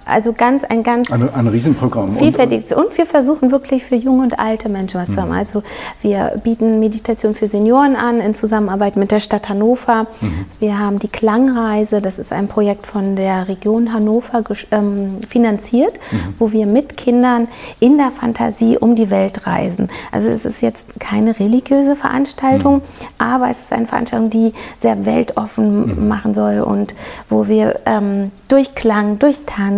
also 0.08 0.32
ganz, 0.32 0.64
ein 0.64 0.82
ganz 0.82 1.12
ein, 1.12 1.32
ein 1.32 1.46
Riesenprogramm. 1.46 2.16
Vielfältiges. 2.16 2.72
Und, 2.72 2.96
wir 2.96 3.06
versuchen 3.06 3.52
wirklich 3.52 3.84
für 3.84 3.94
junge 3.94 4.24
und 4.24 4.40
alte 4.40 4.68
Menschen 4.68 5.00
was 5.00 5.08
mhm. 5.08 5.12
zu 5.12 5.20
haben. 5.20 5.32
Also 5.32 5.62
wir 6.02 6.40
bieten 6.42 6.80
Meditation 6.80 7.34
für 7.34 7.46
Senioren 7.46 7.94
an 7.94 8.20
in 8.20 8.34
Zusammenarbeit 8.34 8.96
mit 8.96 9.12
der 9.12 9.20
Stadt 9.20 9.48
Hannover. 9.48 10.06
Mhm. 10.20 10.46
Wir 10.58 10.78
haben 10.78 10.98
die 10.98 11.08
Klangreise, 11.08 12.00
das 12.00 12.18
ist 12.18 12.32
ein 12.32 12.48
Projekt 12.48 12.86
von 12.86 13.14
der 13.14 13.46
Region 13.46 13.92
Hannover 13.92 14.42
ähm, 14.70 15.18
finanziert, 15.28 15.94
mhm. 16.10 16.34
wo 16.38 16.50
wir 16.50 16.66
mit 16.66 16.96
Kindern 16.96 17.46
in 17.78 17.98
der 17.98 18.10
Fantasie 18.10 18.78
um 18.78 18.96
die 18.96 19.10
Welt 19.10 19.46
reisen. 19.46 19.88
Also 20.10 20.28
es 20.28 20.44
ist 20.44 20.60
jetzt 20.60 20.98
keine 20.98 21.38
religiöse 21.38 21.94
Veranstaltung, 21.94 22.76
mhm. 22.76 22.82
aber 23.18 23.50
es 23.50 23.60
ist 23.60 23.72
eine 23.72 23.86
Veranstaltung, 23.86 24.30
die 24.30 24.54
sehr 24.80 25.04
weltoffen 25.06 26.00
mhm. 26.00 26.08
machen 26.08 26.34
soll 26.34 26.60
und 26.60 26.94
wo 27.28 27.46
wir 27.46 27.80
ähm, 27.86 28.32
durch 28.48 28.74
Klang, 28.74 29.18
durch 29.18 29.40
Tanz, 29.46 29.77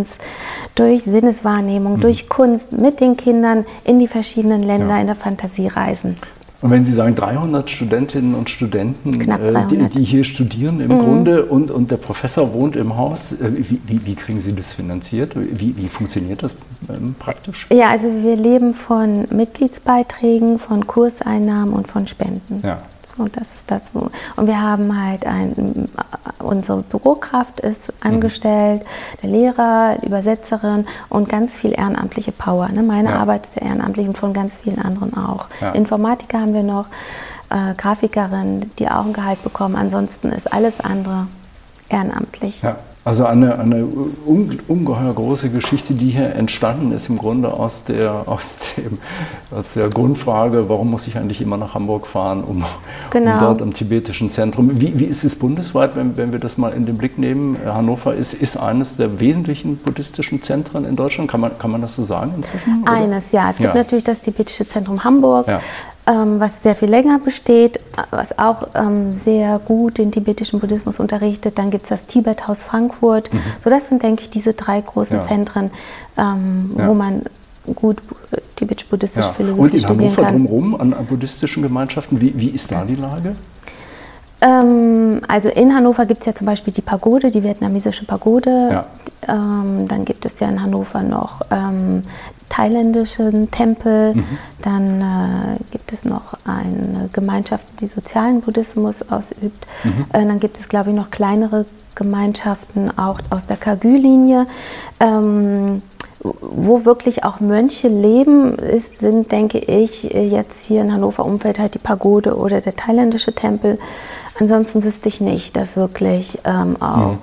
durch 0.74 1.02
Sinneswahrnehmung, 1.04 1.96
mhm. 1.96 2.00
durch 2.00 2.28
Kunst 2.28 2.72
mit 2.72 3.00
den 3.00 3.16
Kindern 3.16 3.64
in 3.84 3.98
die 3.98 4.08
verschiedenen 4.08 4.62
Länder 4.62 4.94
ja. 4.94 5.00
in 5.00 5.06
der 5.06 5.16
Fantasie 5.16 5.68
reisen. 5.68 6.16
Und 6.62 6.70
wenn 6.70 6.84
Sie 6.84 6.92
sagen 6.92 7.14
300 7.14 7.70
Studentinnen 7.70 8.34
und 8.34 8.50
Studenten, 8.50 9.12
300. 9.12 9.72
Äh, 9.72 9.76
die, 9.76 9.88
die, 9.88 10.04
hier 10.04 10.24
studieren 10.24 10.80
im 10.80 10.92
mhm. 10.92 10.98
Grunde 10.98 11.46
und, 11.46 11.70
und 11.70 11.90
der 11.90 11.96
Professor 11.96 12.52
wohnt 12.52 12.76
im 12.76 12.98
Haus, 12.98 13.32
äh, 13.32 13.50
wie, 13.56 13.80
wie, 13.86 14.04
wie 14.04 14.14
kriegen 14.14 14.40
Sie 14.40 14.54
das 14.54 14.74
finanziert? 14.74 15.32
Wie, 15.34 15.74
wie 15.76 15.88
funktioniert 15.88 16.42
das 16.42 16.54
ähm, 16.90 17.14
praktisch? 17.18 17.66
Ja, 17.72 17.88
also 17.88 18.08
wir 18.22 18.36
leben 18.36 18.74
von 18.74 19.26
Mitgliedsbeiträgen, 19.30 20.58
von 20.58 20.86
Kurseinnahmen 20.86 21.72
und 21.72 21.88
von 21.88 22.06
Spenden. 22.06 22.60
Ja. 22.62 22.82
So, 23.20 23.28
das 23.28 23.54
ist 23.54 23.70
das. 23.70 23.82
Und 23.92 24.46
wir 24.46 24.62
haben 24.62 24.98
halt 24.98 25.26
ein, 25.26 25.90
unsere 26.38 26.80
Bürokraft 26.80 27.60
ist 27.60 27.92
angestellt, 28.00 28.82
mhm. 28.82 29.20
der 29.20 29.30
Lehrer, 29.30 29.96
die 30.00 30.06
Übersetzerin 30.06 30.86
und 31.10 31.28
ganz 31.28 31.54
viel 31.54 31.72
ehrenamtliche 31.72 32.32
Power. 32.32 32.70
Ne? 32.70 32.82
Meine 32.82 33.10
ja. 33.10 33.16
Arbeit 33.16 33.46
ist 33.46 33.56
ja 33.56 33.66
ehrenamtlich 33.66 34.08
und 34.08 34.16
von 34.16 34.32
ganz 34.32 34.56
vielen 34.56 34.78
anderen 34.78 35.14
auch. 35.14 35.48
Ja. 35.60 35.72
Informatiker 35.72 36.40
haben 36.40 36.54
wir 36.54 36.62
noch, 36.62 36.86
äh, 37.50 37.74
Grafikerin, 37.76 38.70
die 38.78 38.88
auch 38.88 39.04
ein 39.04 39.12
Gehalt 39.12 39.42
bekommen. 39.42 39.76
Ansonsten 39.76 40.32
ist 40.32 40.50
alles 40.50 40.80
andere 40.80 41.26
ehrenamtlich. 41.90 42.62
Ja. 42.62 42.78
Also 43.02 43.24
eine, 43.24 43.58
eine 43.58 43.86
ungeheuer 43.86 45.14
große 45.14 45.48
Geschichte, 45.48 45.94
die 45.94 46.10
hier 46.10 46.34
entstanden 46.34 46.92
ist, 46.92 47.08
im 47.08 47.16
Grunde 47.16 47.50
aus 47.50 47.84
der, 47.84 48.24
aus, 48.26 48.58
dem, 48.76 48.98
aus 49.50 49.72
der 49.72 49.88
Grundfrage, 49.88 50.68
warum 50.68 50.90
muss 50.90 51.06
ich 51.06 51.16
eigentlich 51.16 51.40
immer 51.40 51.56
nach 51.56 51.72
Hamburg 51.74 52.06
fahren, 52.06 52.44
um, 52.44 52.62
genau. 53.08 53.32
um 53.32 53.38
dort 53.40 53.62
am 53.62 53.72
tibetischen 53.72 54.28
Zentrum. 54.28 54.82
Wie, 54.82 54.98
wie 54.98 55.06
ist 55.06 55.24
es 55.24 55.34
bundesweit, 55.34 55.96
wenn, 55.96 56.18
wenn 56.18 56.32
wir 56.32 56.38
das 56.38 56.58
mal 56.58 56.74
in 56.74 56.84
den 56.84 56.98
Blick 56.98 57.16
nehmen? 57.16 57.56
Hannover 57.64 58.14
ist, 58.14 58.34
ist 58.34 58.58
eines 58.58 58.98
der 58.98 59.18
wesentlichen 59.18 59.78
buddhistischen 59.78 60.42
Zentren 60.42 60.84
in 60.84 60.94
Deutschland. 60.94 61.30
Kann 61.30 61.40
man, 61.40 61.58
kann 61.58 61.70
man 61.70 61.80
das 61.80 61.94
so 61.94 62.04
sagen 62.04 62.34
inzwischen? 62.36 62.82
Oder? 62.82 62.92
Eines, 62.92 63.32
ja. 63.32 63.48
Es 63.48 63.56
gibt 63.56 63.70
ja. 63.70 63.80
natürlich 63.80 64.04
das 64.04 64.20
tibetische 64.20 64.68
Zentrum 64.68 65.02
Hamburg. 65.04 65.48
Ja. 65.48 65.62
Ähm, 66.10 66.40
was 66.40 66.62
sehr 66.62 66.74
viel 66.74 66.88
länger 66.88 67.20
besteht, 67.20 67.78
was 68.10 68.36
auch 68.38 68.68
ähm, 68.74 69.14
sehr 69.14 69.60
gut 69.60 69.98
den 69.98 70.10
tibetischen 70.10 70.58
Buddhismus 70.58 70.98
unterrichtet. 70.98 71.56
Dann 71.58 71.70
gibt 71.70 71.84
es 71.84 71.90
das 71.90 72.06
Tibethaus 72.06 72.62
Frankfurt. 72.62 73.32
Mhm. 73.32 73.40
So, 73.62 73.70
das 73.70 73.88
sind, 73.88 74.02
denke 74.02 74.22
ich, 74.22 74.30
diese 74.30 74.54
drei 74.54 74.80
großen 74.80 75.18
ja. 75.18 75.22
Zentren, 75.22 75.70
ähm, 76.18 76.72
ja. 76.76 76.88
wo 76.88 76.94
man 76.94 77.22
gut 77.74 77.98
tibetisch-buddhistische 78.56 79.28
ja. 79.28 79.32
Philosophie 79.32 79.62
Und 79.62 79.74
in 79.74 79.88
Hannover 79.88 80.22
drumherum 80.22 80.74
an, 80.74 80.94
an 80.94 81.06
buddhistischen 81.06 81.62
Gemeinschaften, 81.62 82.20
wie, 82.20 82.32
wie 82.36 82.48
ist 82.48 82.72
da 82.72 82.84
die 82.84 82.96
Lage? 82.96 83.36
Ähm, 84.40 85.20
also 85.28 85.48
in 85.48 85.74
Hannover 85.74 86.06
gibt 86.06 86.20
es 86.20 86.26
ja 86.26 86.34
zum 86.34 86.46
Beispiel 86.46 86.72
die 86.72 86.80
Pagode, 86.80 87.30
die 87.30 87.44
vietnamesische 87.44 88.04
Pagode. 88.04 88.50
Ja. 88.70 88.86
Ähm, 89.28 89.86
dann 89.86 90.04
gibt 90.04 90.24
es 90.24 90.40
ja 90.40 90.48
in 90.48 90.60
Hannover 90.62 91.02
noch 91.02 91.42
ähm, 91.50 92.04
thailändischen 92.50 93.50
Tempel. 93.50 94.14
Mhm. 94.14 94.24
Dann 94.60 95.00
äh, 95.00 95.56
gibt 95.70 95.92
es 95.92 96.04
noch 96.04 96.34
eine 96.44 97.08
Gemeinschaft, 97.12 97.64
die 97.80 97.86
sozialen 97.86 98.42
Buddhismus 98.42 99.02
ausübt. 99.10 99.66
Mhm. 99.84 100.04
Äh, 100.12 100.26
dann 100.26 100.38
gibt 100.38 100.60
es, 100.60 100.68
glaube 100.68 100.90
ich, 100.90 100.96
noch 100.96 101.10
kleinere 101.10 101.64
Gemeinschaften, 101.94 102.90
auch 102.98 103.18
aus 103.30 103.46
der 103.46 103.56
Kagü-Linie. 103.56 104.46
Ähm, 105.00 105.82
wo 106.22 106.84
wirklich 106.84 107.24
auch 107.24 107.40
Mönche 107.40 107.88
leben, 107.88 108.54
ist, 108.56 109.00
sind, 109.00 109.32
denke 109.32 109.58
ich, 109.58 110.02
jetzt 110.02 110.64
hier 110.64 110.82
in 110.82 110.92
Hannover 110.92 111.24
Umfeld 111.24 111.58
halt 111.58 111.72
die 111.74 111.78
Pagode 111.78 112.36
oder 112.36 112.60
der 112.60 112.74
thailändische 112.74 113.34
Tempel. 113.34 113.78
Ansonsten 114.38 114.84
wüsste 114.84 115.08
ich 115.08 115.22
nicht, 115.22 115.56
dass 115.56 115.76
wirklich 115.76 116.38
ähm, 116.44 116.76
auch 116.80 117.12
mhm. 117.12 117.18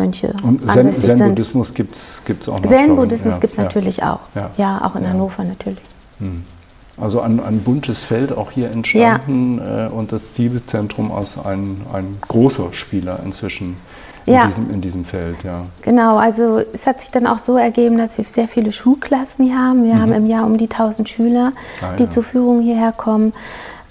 Mönche 0.00 0.34
Und 0.42 0.66
Zen-Buddhismus 0.68 1.74
gibt 1.74 1.94
es 1.94 2.48
auch 2.48 2.60
noch? 2.60 2.66
Zen-Buddhismus 2.66 3.34
ja, 3.34 3.40
gibt 3.40 3.52
es 3.52 3.56
ja. 3.58 3.64
natürlich 3.64 4.02
auch. 4.02 4.20
Ja, 4.34 4.50
ja 4.56 4.80
auch 4.84 4.96
in 4.96 5.08
Hannover 5.08 5.44
natürlich. 5.44 5.82
Mhm. 6.18 6.44
Also 6.96 7.20
ein, 7.20 7.40
ein, 7.40 7.60
buntes 7.60 8.04
Feld 8.04 8.36
auch 8.36 8.50
hier 8.50 8.70
entstanden 8.70 9.58
äh, 9.58 9.88
und 9.88 10.12
das 10.12 10.32
Tibet-Zentrum 10.32 11.12
als 11.12 11.38
ein, 11.38 11.80
ein 11.94 12.18
großer 12.28 12.72
Spieler 12.72 13.20
inzwischen 13.24 13.76
in, 14.26 14.34
ja. 14.34 14.46
diesem, 14.46 14.70
in 14.70 14.80
diesem 14.82 15.04
Feld, 15.06 15.36
ja. 15.42 15.64
Genau, 15.80 16.18
also 16.18 16.60
es 16.74 16.86
hat 16.86 17.00
sich 17.00 17.10
dann 17.10 17.26
auch 17.26 17.38
so 17.38 17.56
ergeben, 17.56 17.96
dass 17.96 18.18
wir 18.18 18.24
sehr 18.24 18.48
viele 18.48 18.70
Schulklassen 18.70 19.46
hier 19.46 19.58
haben. 19.58 19.84
Wir 19.84 19.94
mhm. 19.94 20.00
haben 20.00 20.12
im 20.12 20.26
Jahr 20.26 20.44
um 20.44 20.58
die 20.58 20.70
1000 20.70 21.08
Schüler, 21.08 21.52
ah, 21.80 21.96
die 21.98 22.04
ja. 22.04 22.10
zur 22.10 22.22
Führung 22.22 22.60
hierher 22.60 22.92
kommen. 22.92 23.32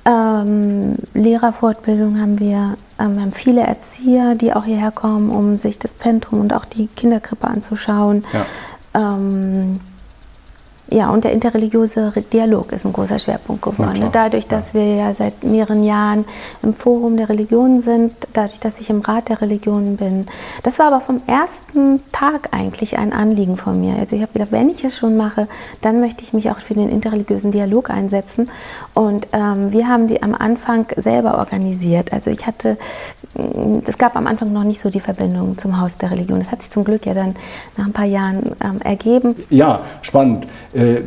Ähm, 0.09 0.95
Lehrerfortbildung 1.13 2.19
haben 2.19 2.39
wir. 2.39 2.77
Ähm, 2.97 3.15
wir 3.15 3.21
haben 3.21 3.33
viele 3.33 3.61
Erzieher, 3.61 4.33
die 4.33 4.53
auch 4.53 4.63
hierher 4.63 4.91
kommen, 4.91 5.29
um 5.29 5.59
sich 5.59 5.77
das 5.77 5.97
Zentrum 5.97 6.41
und 6.41 6.53
auch 6.53 6.65
die 6.65 6.87
Kinderkrippe 6.87 7.47
anzuschauen. 7.47 8.25
Ja. 8.33 8.45
Ähm, 8.95 9.79
ja, 10.91 11.09
und 11.11 11.23
der 11.23 11.33
interreligiöse 11.33 12.11
Dialog 12.33 12.71
ist 12.71 12.85
ein 12.85 12.93
großer 12.93 13.19
Schwerpunkt 13.19 13.61
geworden. 13.61 14.09
Dadurch, 14.11 14.47
dass 14.47 14.73
wir 14.73 14.95
ja 14.95 15.13
seit 15.13 15.43
mehreren 15.43 15.83
Jahren 15.83 16.25
im 16.63 16.73
Forum 16.73 17.15
der 17.15 17.29
Religionen 17.29 17.81
sind, 17.81 18.13
dadurch, 18.33 18.59
dass 18.59 18.79
ich 18.79 18.89
im 18.89 19.01
Rat 19.01 19.29
der 19.29 19.41
Religionen 19.41 19.97
bin. 19.97 20.27
Das 20.63 20.79
war 20.79 20.87
aber 20.87 21.01
vom 21.01 21.21
ersten 21.27 22.01
Tag 22.11 22.49
eigentlich 22.51 22.97
ein 22.97 23.13
Anliegen 23.13 23.55
von 23.57 23.79
mir. 23.79 23.97
Also 23.99 24.15
ich 24.15 24.21
habe 24.23 24.33
gedacht, 24.33 24.51
wenn 24.51 24.69
ich 24.69 24.83
es 24.83 24.97
schon 24.97 25.15
mache, 25.15 25.47
dann 25.81 25.99
möchte 25.99 26.23
ich 26.23 26.33
mich 26.33 26.49
auch 26.49 26.59
für 26.59 26.73
den 26.73 26.89
interreligiösen 26.89 27.51
Dialog 27.51 27.91
einsetzen. 27.91 28.49
Und 28.95 29.27
ähm, 29.31 29.71
wir 29.71 29.87
haben 29.87 30.07
die 30.07 30.23
am 30.23 30.33
Anfang 30.33 30.87
selber 30.97 31.37
organisiert. 31.37 32.11
Also 32.13 32.31
ich 32.31 32.47
hatte, 32.47 32.77
es 33.85 33.97
gab 33.99 34.15
am 34.15 34.25
Anfang 34.25 34.51
noch 34.51 34.63
nicht 34.63 34.81
so 34.81 34.89
die 34.89 34.99
Verbindung 34.99 35.57
zum 35.57 35.79
Haus 35.79 35.97
der 35.97 36.09
Religion. 36.09 36.39
Das 36.39 36.51
hat 36.51 36.63
sich 36.63 36.71
zum 36.71 36.83
Glück 36.83 37.05
ja 37.05 37.13
dann 37.13 37.35
nach 37.77 37.85
ein 37.85 37.93
paar 37.93 38.05
Jahren 38.05 38.55
ähm, 38.63 38.81
ergeben. 38.81 39.35
Ja, 39.49 39.81
spannend. 40.01 40.47
Äh, 40.79 41.01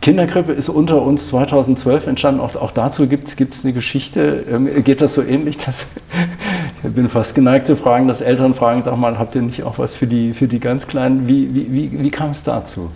Kinderkrippe 0.00 0.52
ist 0.52 0.68
unter 0.68 1.02
uns 1.02 1.28
2012 1.28 2.08
entstanden. 2.08 2.40
Auch, 2.40 2.56
auch 2.56 2.72
dazu 2.72 3.06
gibt 3.06 3.28
es 3.28 3.64
eine 3.64 3.72
Geschichte. 3.72 4.44
Ähm, 4.50 4.82
geht 4.84 5.00
das 5.00 5.14
so 5.14 5.22
ähnlich? 5.22 5.58
Dass, 5.58 5.86
ich 6.82 6.92
bin 6.92 7.08
fast 7.08 7.34
geneigt 7.34 7.66
zu 7.66 7.76
fragen, 7.76 8.08
dass 8.08 8.20
Eltern 8.20 8.54
fragen, 8.54 8.82
sag 8.84 8.96
mal, 8.96 9.18
habt 9.18 9.34
ihr 9.34 9.42
nicht 9.42 9.62
auch 9.62 9.78
was 9.78 9.94
für 9.94 10.06
die, 10.06 10.34
für 10.34 10.48
die 10.48 10.60
ganz 10.60 10.86
Kleinen? 10.86 11.28
Wie, 11.28 11.54
wie, 11.54 11.72
wie, 11.72 12.02
wie 12.02 12.10
kam 12.10 12.30
es 12.30 12.42
dazu? 12.42 12.90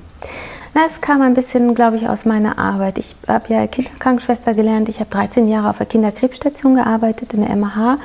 Na, 0.74 0.82
es 0.86 1.00
kam 1.02 1.20
ein 1.20 1.34
bisschen, 1.34 1.74
glaube 1.74 1.96
ich, 1.96 2.08
aus 2.08 2.24
meiner 2.24 2.58
Arbeit. 2.58 2.98
Ich 2.98 3.14
habe 3.28 3.52
ja 3.52 3.66
Kinderkrankenschwester 3.66 4.54
gelernt. 4.54 4.88
Ich 4.88 5.00
habe 5.00 5.10
13 5.10 5.46
Jahre 5.46 5.70
auf 5.70 5.78
der 5.78 5.86
Kinderkrebsstation 5.86 6.76
gearbeitet, 6.76 7.34
in 7.34 7.42
der 7.42 7.54
MH 7.54 7.98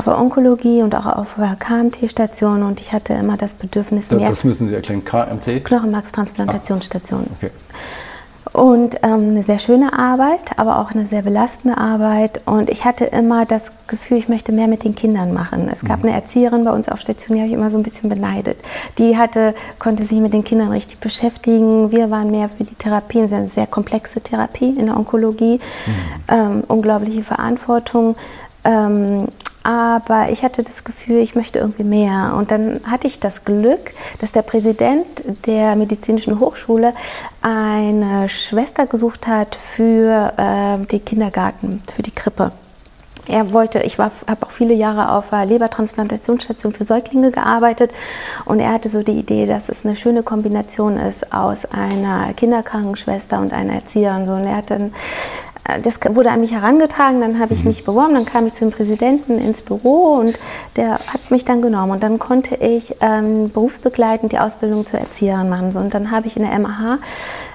auf 0.00 0.06
der 0.06 0.18
Onkologie 0.18 0.82
und 0.82 0.94
auch 0.94 1.04
auf 1.04 1.34
der 1.36 1.56
KMT-Station 1.56 2.62
und 2.62 2.80
ich 2.80 2.92
hatte 2.92 3.12
immer 3.12 3.36
das 3.36 3.52
Bedürfnis 3.52 4.08
das, 4.08 4.18
mehr. 4.18 4.30
Das 4.30 4.44
müssen 4.44 4.66
Sie 4.68 4.74
erklären, 4.74 5.04
KMT? 5.04 5.62
Knochenmarkstransplantationsstation. 5.62 7.26
Ah, 7.28 7.34
okay. 7.36 7.50
Und 8.52 8.96
ähm, 9.02 9.28
eine 9.28 9.42
sehr 9.42 9.58
schöne 9.58 9.92
Arbeit, 9.92 10.58
aber 10.58 10.78
auch 10.78 10.92
eine 10.92 11.06
sehr 11.06 11.20
belastende 11.20 11.76
Arbeit. 11.76 12.40
Und 12.46 12.70
ich 12.70 12.86
hatte 12.86 13.04
immer 13.04 13.44
das 13.44 13.72
Gefühl, 13.88 14.16
ich 14.16 14.28
möchte 14.28 14.52
mehr 14.52 14.68
mit 14.68 14.82
den 14.84 14.94
Kindern 14.94 15.34
machen. 15.34 15.68
Es 15.70 15.84
gab 15.84 15.98
mhm. 15.98 16.08
eine 16.08 16.16
Erzieherin 16.16 16.64
bei 16.64 16.72
uns 16.72 16.88
auf 16.88 16.98
Station, 16.98 17.36
die 17.36 17.42
habe 17.42 17.48
ich 17.48 17.54
immer 17.54 17.70
so 17.70 17.76
ein 17.76 17.82
bisschen 17.82 18.08
beneidet. 18.08 18.56
Die 18.96 19.18
hatte, 19.18 19.54
konnte 19.78 20.04
sich 20.04 20.18
mit 20.18 20.32
den 20.32 20.44
Kindern 20.44 20.72
richtig 20.72 20.98
beschäftigen. 20.98 21.92
Wir 21.92 22.10
waren 22.10 22.30
mehr 22.30 22.48
für 22.48 22.64
die 22.64 22.74
Therapien, 22.74 23.32
eine 23.32 23.50
sehr 23.50 23.66
komplexe 23.66 24.22
Therapie 24.22 24.70
in 24.70 24.86
der 24.86 24.96
Onkologie. 24.96 25.56
Mhm. 25.58 25.92
Ähm, 26.28 26.64
unglaubliche 26.66 27.22
Verantwortung. 27.22 28.16
Ähm, 28.64 29.28
aber 29.62 30.30
ich 30.30 30.42
hatte 30.42 30.62
das 30.62 30.84
Gefühl, 30.84 31.18
ich 31.18 31.34
möchte 31.34 31.58
irgendwie 31.58 31.84
mehr. 31.84 32.34
Und 32.36 32.50
dann 32.50 32.80
hatte 32.84 33.06
ich 33.06 33.20
das 33.20 33.44
Glück, 33.44 33.92
dass 34.20 34.32
der 34.32 34.42
Präsident 34.42 35.06
der 35.46 35.76
Medizinischen 35.76 36.40
Hochschule 36.40 36.94
eine 37.42 38.28
Schwester 38.28 38.86
gesucht 38.86 39.26
hat 39.26 39.56
für 39.56 40.32
äh, 40.36 40.86
den 40.86 41.04
Kindergarten, 41.04 41.82
für 41.94 42.02
die 42.02 42.10
Krippe. 42.10 42.52
Er 43.28 43.52
wollte, 43.52 43.80
ich 43.80 43.98
habe 43.98 44.12
auch 44.40 44.50
viele 44.50 44.74
Jahre 44.74 45.12
auf 45.12 45.30
der 45.30 45.44
Lebertransplantationsstation 45.44 46.72
für 46.72 46.84
Säuglinge 46.84 47.30
gearbeitet 47.30 47.92
und 48.44 48.58
er 48.58 48.72
hatte 48.72 48.88
so 48.88 49.02
die 49.02 49.12
Idee, 49.12 49.46
dass 49.46 49.68
es 49.68 49.84
eine 49.84 49.94
schöne 49.94 50.24
Kombination 50.24 50.96
ist 50.96 51.32
aus 51.32 51.64
einer 51.66 52.32
Kinderkrankenschwester 52.34 53.38
und 53.38 53.52
einer 53.52 53.74
Erzieherin. 53.74 54.26
So, 54.26 54.32
und 54.32 54.46
er 54.46 54.56
hat 54.56 54.70
dann 54.70 54.92
das 55.78 56.00
wurde 56.10 56.30
an 56.30 56.40
mich 56.40 56.52
herangetragen, 56.52 57.20
dann 57.20 57.38
habe 57.38 57.54
ich 57.54 57.60
mhm. 57.60 57.68
mich 57.68 57.84
beworben, 57.84 58.14
dann 58.14 58.24
kam 58.24 58.46
ich 58.46 58.54
zum 58.54 58.70
Präsidenten 58.70 59.38
ins 59.38 59.62
Büro 59.62 60.16
und 60.20 60.38
der 60.76 60.92
hat 60.92 61.30
mich 61.30 61.44
dann 61.44 61.62
genommen 61.62 61.92
und 61.92 62.02
dann 62.02 62.18
konnte 62.18 62.56
ich 62.56 62.96
ähm, 63.00 63.50
berufsbegleitend 63.50 64.32
die 64.32 64.38
Ausbildung 64.38 64.86
zur 64.86 65.00
Erzieherin 65.00 65.48
machen. 65.48 65.76
Und 65.76 65.94
dann 65.94 66.10
habe 66.10 66.26
ich 66.26 66.36
in 66.36 66.42
der 66.42 66.58
MH 66.58 66.98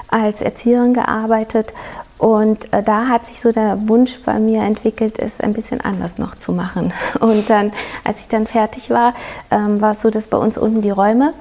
als 0.07 0.41
Erzieherin 0.41 0.93
gearbeitet 0.93 1.73
und 2.17 2.71
äh, 2.73 2.81
da 2.81 3.07
hat 3.07 3.25
sich 3.25 3.39
so 3.39 3.51
der 3.51 3.89
Wunsch 3.89 4.19
bei 4.25 4.39
mir 4.39 4.63
entwickelt, 4.63 5.19
es 5.19 5.41
ein 5.41 5.53
bisschen 5.53 5.81
anders 5.81 6.17
noch 6.17 6.35
zu 6.35 6.53
machen. 6.53 6.93
Und 7.19 7.49
dann, 7.49 7.73
als 8.03 8.21
ich 8.21 8.27
dann 8.29 8.47
fertig 8.47 8.89
war, 8.89 9.13
ähm, 9.51 9.81
war 9.81 9.91
es 9.91 10.01
so, 10.01 10.09
dass 10.09 10.27
bei 10.27 10.37
uns 10.37 10.57
unten 10.57 10.81
die 10.81 10.91
Räume 10.91 11.33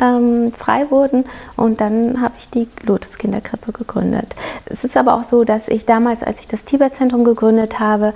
ähm, 0.00 0.50
frei 0.52 0.90
wurden. 0.90 1.24
Und 1.56 1.80
dann 1.80 2.20
habe 2.20 2.34
ich 2.38 2.50
die 2.50 2.68
Lotus 2.84 3.18
Kinderkrippe 3.18 3.72
gegründet. 3.72 4.34
Es 4.66 4.84
ist 4.84 4.96
aber 4.96 5.14
auch 5.14 5.24
so, 5.24 5.44
dass 5.44 5.68
ich 5.68 5.86
damals, 5.86 6.22
als 6.22 6.40
ich 6.40 6.48
das 6.48 6.64
Tibet-Zentrum 6.64 7.24
gegründet 7.24 7.80
habe, 7.80 8.12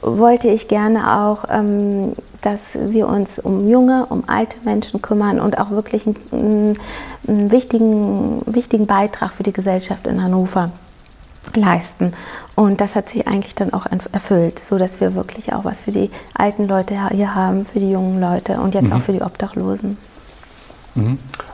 wollte 0.00 0.48
ich 0.48 0.68
gerne 0.68 1.18
auch, 1.20 1.44
ähm, 1.50 2.12
dass 2.40 2.78
wir 2.80 3.08
uns 3.08 3.38
um 3.38 3.68
junge, 3.68 4.06
um 4.06 4.24
alte 4.26 4.56
Menschen 4.64 5.02
kümmern 5.02 5.40
und 5.40 5.58
auch 5.58 5.70
wirklich 5.70 6.06
einen, 6.06 6.78
einen 7.26 7.50
wichtigen, 7.50 8.42
wichtigen 8.46 8.86
Beitrag 8.86 9.34
für 9.34 9.42
die 9.42 9.52
Gesellschaft 9.52 10.06
in 10.06 10.22
Hannover 10.22 10.70
leisten. 11.54 12.12
Und 12.54 12.80
das 12.80 12.94
hat 12.94 13.08
sich 13.08 13.26
eigentlich 13.26 13.54
dann 13.54 13.72
auch 13.72 13.86
erfüllt, 13.86 14.58
so 14.58 14.78
dass 14.78 15.00
wir 15.00 15.14
wirklich 15.14 15.52
auch 15.52 15.64
was 15.64 15.80
für 15.80 15.92
die 15.92 16.10
alten 16.34 16.68
Leute 16.68 17.08
hier 17.10 17.34
haben, 17.34 17.66
für 17.66 17.80
die 17.80 17.90
jungen 17.90 18.20
Leute 18.20 18.60
und 18.60 18.74
jetzt 18.74 18.90
mhm. 18.90 18.94
auch 18.94 19.02
für 19.02 19.12
die 19.12 19.22
Obdachlosen. 19.22 19.96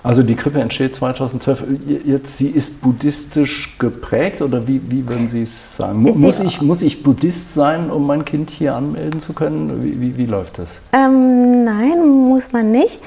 Also 0.03 0.23
die 0.23 0.35
Krippe 0.35 0.61
entsteht 0.61 0.95
2012. 0.95 1.65
Jetzt, 2.05 2.37
sie 2.37 2.49
ist 2.49 2.83
buddhistisch 2.83 3.79
geprägt 3.79 4.43
oder 4.43 4.69
wie, 4.69 4.81
wie 4.89 5.09
würden 5.09 5.29
Sie 5.29 5.43
es 5.43 5.79
sagen? 5.79 6.03
Muss 6.03 6.41
ich, 6.41 6.61
muss 6.61 6.83
ich 6.83 7.03
Buddhist 7.03 7.55
sein, 7.55 7.91
um 7.91 8.07
mein 8.07 8.27
Kind 8.27 8.51
hier 8.51 8.75
anmelden 8.75 9.19
zu 9.19 9.33
können? 9.33 9.83
Wie, 9.83 10.01
wie, 10.01 10.19
wie 10.19 10.27
läuft 10.27 10.59
das? 10.59 10.81
Ähm, 10.93 11.65
nein, 11.65 12.07
muss 12.07 12.53
man 12.53 12.71
nicht. 12.71 13.01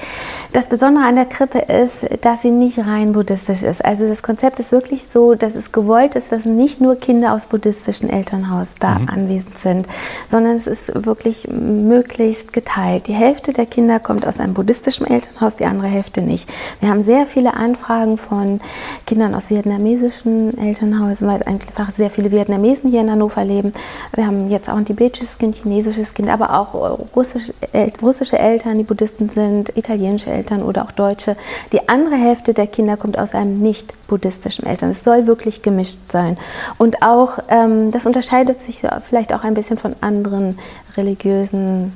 Das 0.58 0.66
Besondere 0.66 1.04
an 1.04 1.14
der 1.14 1.26
Krippe 1.26 1.60
ist, 1.60 2.04
dass 2.22 2.42
sie 2.42 2.50
nicht 2.50 2.80
rein 2.80 3.12
buddhistisch 3.12 3.62
ist. 3.62 3.84
Also 3.84 4.08
das 4.08 4.24
Konzept 4.24 4.58
ist 4.58 4.72
wirklich 4.72 5.04
so, 5.04 5.36
dass 5.36 5.54
es 5.54 5.70
gewollt 5.70 6.16
ist, 6.16 6.32
dass 6.32 6.46
nicht 6.46 6.80
nur 6.80 6.96
Kinder 6.96 7.32
aus 7.32 7.46
buddhistischen 7.46 8.10
Elternhaus 8.10 8.74
da 8.80 8.98
mhm. 8.98 9.08
anwesend 9.08 9.56
sind, 9.56 9.86
sondern 10.26 10.56
es 10.56 10.66
ist 10.66 11.06
wirklich 11.06 11.46
möglichst 11.46 12.52
geteilt. 12.52 13.06
Die 13.06 13.12
Hälfte 13.12 13.52
der 13.52 13.66
Kinder 13.66 14.00
kommt 14.00 14.26
aus 14.26 14.40
einem 14.40 14.52
buddhistischen 14.52 15.06
Elternhaus, 15.06 15.54
die 15.54 15.64
andere 15.64 15.86
Hälfte 15.86 16.22
nicht. 16.22 16.50
Wir 16.80 16.88
haben 16.88 17.04
sehr 17.04 17.26
viele 17.26 17.54
Anfragen 17.54 18.18
von 18.18 18.60
Kindern 19.06 19.36
aus 19.36 19.50
vietnamesischen 19.50 20.58
Elternhäusern, 20.58 21.28
weil 21.28 21.44
einfach 21.44 21.92
sehr 21.92 22.10
viele 22.10 22.32
Vietnamesen 22.32 22.90
hier 22.90 23.02
in 23.02 23.12
Hannover 23.12 23.44
leben. 23.44 23.72
Wir 24.12 24.26
haben 24.26 24.50
jetzt 24.50 24.68
auch 24.68 24.76
ein 24.76 24.86
tibetisches 24.86 25.38
Kind, 25.38 25.54
chinesisches 25.54 26.14
Kind, 26.14 26.28
aber 26.28 26.58
auch 26.58 26.74
russische, 27.14 27.54
russische 28.02 28.40
Eltern, 28.40 28.76
die 28.78 28.82
Buddhisten 28.82 29.28
sind, 29.28 29.76
italienische 29.76 30.30
Eltern. 30.30 30.47
Eltern 30.48 30.62
oder 30.62 30.84
auch 30.84 30.92
Deutsche. 30.92 31.36
Die 31.72 31.88
andere 31.88 32.16
Hälfte 32.16 32.54
der 32.54 32.66
Kinder 32.66 32.96
kommt 32.96 33.18
aus 33.18 33.34
einem 33.34 33.60
nicht 33.60 33.94
buddhistischen 34.06 34.66
Eltern. 34.66 34.90
Es 34.90 35.04
soll 35.04 35.26
wirklich 35.26 35.62
gemischt 35.62 36.00
sein. 36.10 36.38
Und 36.78 37.02
auch, 37.02 37.38
ähm, 37.48 37.90
das 37.90 38.06
unterscheidet 38.06 38.62
sich 38.62 38.82
vielleicht 39.02 39.32
auch 39.32 39.44
ein 39.44 39.54
bisschen 39.54 39.78
von 39.78 39.94
anderen 40.00 40.58
religiösen 40.96 41.92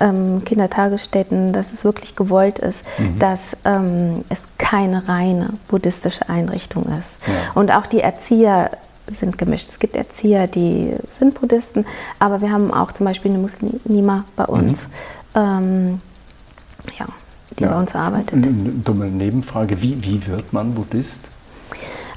ähm, 0.00 0.42
Kindertagesstätten, 0.44 1.52
dass 1.52 1.72
es 1.72 1.84
wirklich 1.84 2.14
gewollt 2.14 2.58
ist, 2.58 2.84
mhm. 2.98 3.18
dass 3.18 3.56
ähm, 3.64 4.24
es 4.28 4.42
keine 4.58 5.08
reine 5.08 5.54
buddhistische 5.66 6.28
Einrichtung 6.28 6.84
ist. 6.98 7.18
Ja. 7.26 7.32
Und 7.54 7.72
auch 7.72 7.86
die 7.86 8.00
Erzieher 8.00 8.70
sind 9.10 9.38
gemischt. 9.38 9.68
Es 9.70 9.78
gibt 9.78 9.96
Erzieher, 9.96 10.46
die 10.46 10.94
sind 11.18 11.40
Buddhisten, 11.40 11.86
aber 12.18 12.42
wir 12.42 12.52
haben 12.52 12.72
auch 12.72 12.92
zum 12.92 13.06
Beispiel 13.06 13.30
eine 13.30 13.40
Muslima 13.40 14.24
bei 14.36 14.44
mhm. 14.44 14.52
uns, 14.52 14.84
mhm. 14.84 14.90
ähm, 15.34 16.00
ja, 16.98 17.06
die 17.58 17.64
ja. 17.64 17.70
bei 17.70 17.78
uns 17.78 17.94
arbeitet. 17.94 18.46
Eine 18.46 18.70
dumme 18.84 19.06
Nebenfrage, 19.06 19.82
wie, 19.82 20.02
wie 20.02 20.26
wird 20.26 20.52
man 20.52 20.74
Buddhist? 20.74 21.28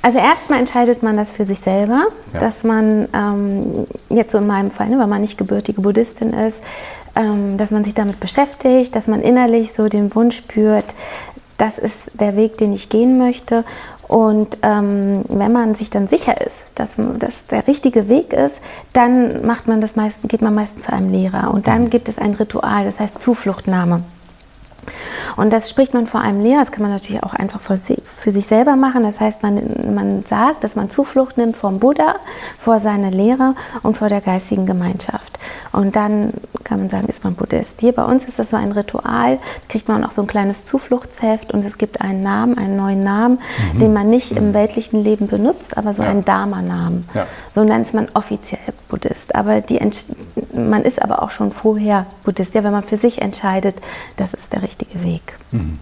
Also 0.03 0.17
erstmal 0.17 0.60
entscheidet 0.60 1.03
man 1.03 1.15
das 1.15 1.31
für 1.31 1.45
sich 1.45 1.60
selber, 1.60 2.05
ja. 2.33 2.39
dass 2.39 2.63
man 2.63 3.07
ähm, 3.13 3.86
jetzt 4.10 4.31
so 4.31 4.39
in 4.39 4.48
meinem 4.48 4.71
Fall, 4.71 4.89
ne, 4.89 4.98
weil 4.98 5.07
man 5.07 5.21
nicht 5.21 5.38
gebürtige 5.38 5.81
Buddhistin 5.81 6.33
ist, 6.33 6.62
ähm, 7.15 7.57
dass 7.57 7.69
man 7.69 7.83
sich 7.83 7.93
damit 7.93 8.19
beschäftigt, 8.19 8.95
dass 8.95 9.07
man 9.07 9.21
innerlich 9.21 9.74
so 9.74 9.88
den 9.89 10.13
Wunsch 10.15 10.38
spürt, 10.38 10.95
das 11.57 11.77
ist 11.77 12.10
der 12.19 12.36
Weg, 12.36 12.57
den 12.57 12.74
ich 12.74 12.89
gehen 12.89 13.19
möchte. 13.19 13.63
Und 14.07 14.57
ähm, 14.63 15.21
wenn 15.29 15.53
man 15.53 15.75
sich 15.75 15.91
dann 15.91 16.07
sicher 16.07 16.41
ist, 16.41 16.62
dass 16.74 16.93
das 17.19 17.45
der 17.45 17.67
richtige 17.67 18.10
Weg 18.10 18.33
ist, 18.33 18.60
dann 18.93 19.45
macht 19.45 19.67
man 19.67 19.79
das 19.79 19.95
meist, 19.95 20.19
geht 20.27 20.41
man 20.41 20.55
meistens 20.55 20.86
zu 20.86 20.93
einem 20.93 21.12
Lehrer. 21.12 21.53
Und 21.53 21.67
dann 21.67 21.83
mhm. 21.83 21.89
gibt 21.91 22.10
es 22.10 22.17
ein 22.17 22.33
Ritual, 22.33 22.86
das 22.86 23.00
heißt 23.00 23.21
Zufluchtnahme. 23.21 24.01
Und 25.38 25.53
das 25.53 25.69
spricht 25.69 25.93
man 25.93 26.07
vor 26.07 26.21
einem 26.21 26.41
Lehrer, 26.41 26.59
das 26.59 26.71
kann 26.71 26.81
man 26.81 26.91
natürlich 26.91 27.23
auch 27.23 27.33
einfach 27.33 27.59
für, 27.61 27.77
sich 27.77 28.47
selber 28.47 28.75
machen. 28.75 29.03
Das 29.03 29.19
heißt, 29.19 29.43
man, 29.43 29.61
man 29.93 30.23
sagt, 30.25 30.63
dass 30.63 30.75
man 30.75 30.89
Zuflucht 30.89 31.38
nimmt 31.38 31.55
vom 31.55 31.79
Buddha, 31.79 32.15
vor 32.59 32.79
seine 32.79 33.09
Lehrer 33.09 33.55
und 33.83 33.97
vor 33.97 34.09
der 34.09 34.21
geistigen 34.21 34.65
Gemeinschaft. 34.65 35.39
Und 35.71 35.95
dann 35.95 36.33
kann 36.63 36.79
man 36.79 36.89
sagen, 36.89 37.07
ist 37.07 37.23
man 37.23 37.35
Buddhist. 37.35 37.79
Hier 37.79 37.93
bei 37.93 38.03
uns 38.03 38.25
ist 38.25 38.39
das 38.39 38.50
so 38.50 38.57
ein 38.57 38.71
Ritual, 38.71 39.39
kriegt 39.69 39.88
man 39.88 40.03
auch 40.03 40.11
so 40.11 40.21
ein 40.21 40.27
kleines 40.27 40.65
Zufluchtsheft 40.65 41.53
und 41.53 41.63
es 41.63 41.77
gibt 41.77 42.01
einen 42.01 42.23
Namen, 42.23 42.57
einen 42.57 42.75
neuen 42.75 43.03
Namen, 43.03 43.39
mhm. 43.73 43.79
den 43.79 43.93
man 43.93 44.09
nicht 44.09 44.31
mhm. 44.31 44.38
im 44.38 44.53
weltlichen 44.53 45.03
Leben 45.03 45.27
benutzt, 45.27 45.77
aber 45.77 45.93
so 45.93 46.03
ja. 46.03 46.09
einen 46.09 46.25
Dharma-Namen. 46.25 47.07
Ja. 47.13 47.27
So 47.53 47.63
nennt 47.63 47.85
es 47.85 47.93
man 47.93 48.09
offiziell 48.13 48.59
Buddhist. 48.91 49.33
Aber 49.33 49.62
die, 49.62 49.79
man 50.53 50.83
ist 50.83 51.01
aber 51.01 51.24
auch 51.24 51.31
schon 51.31 51.51
vorher 51.51 52.05
Buddhist, 52.24 52.53
ja, 52.53 52.63
wenn 52.63 52.74
man 52.74 52.83
für 52.83 52.98
sich 52.98 53.21
entscheidet, 53.21 53.75
das 54.17 54.33
ist 54.33 54.53
der 54.53 54.62
richtige 54.62 55.03
Weg. 55.03 55.38
Mhm. 55.51 55.79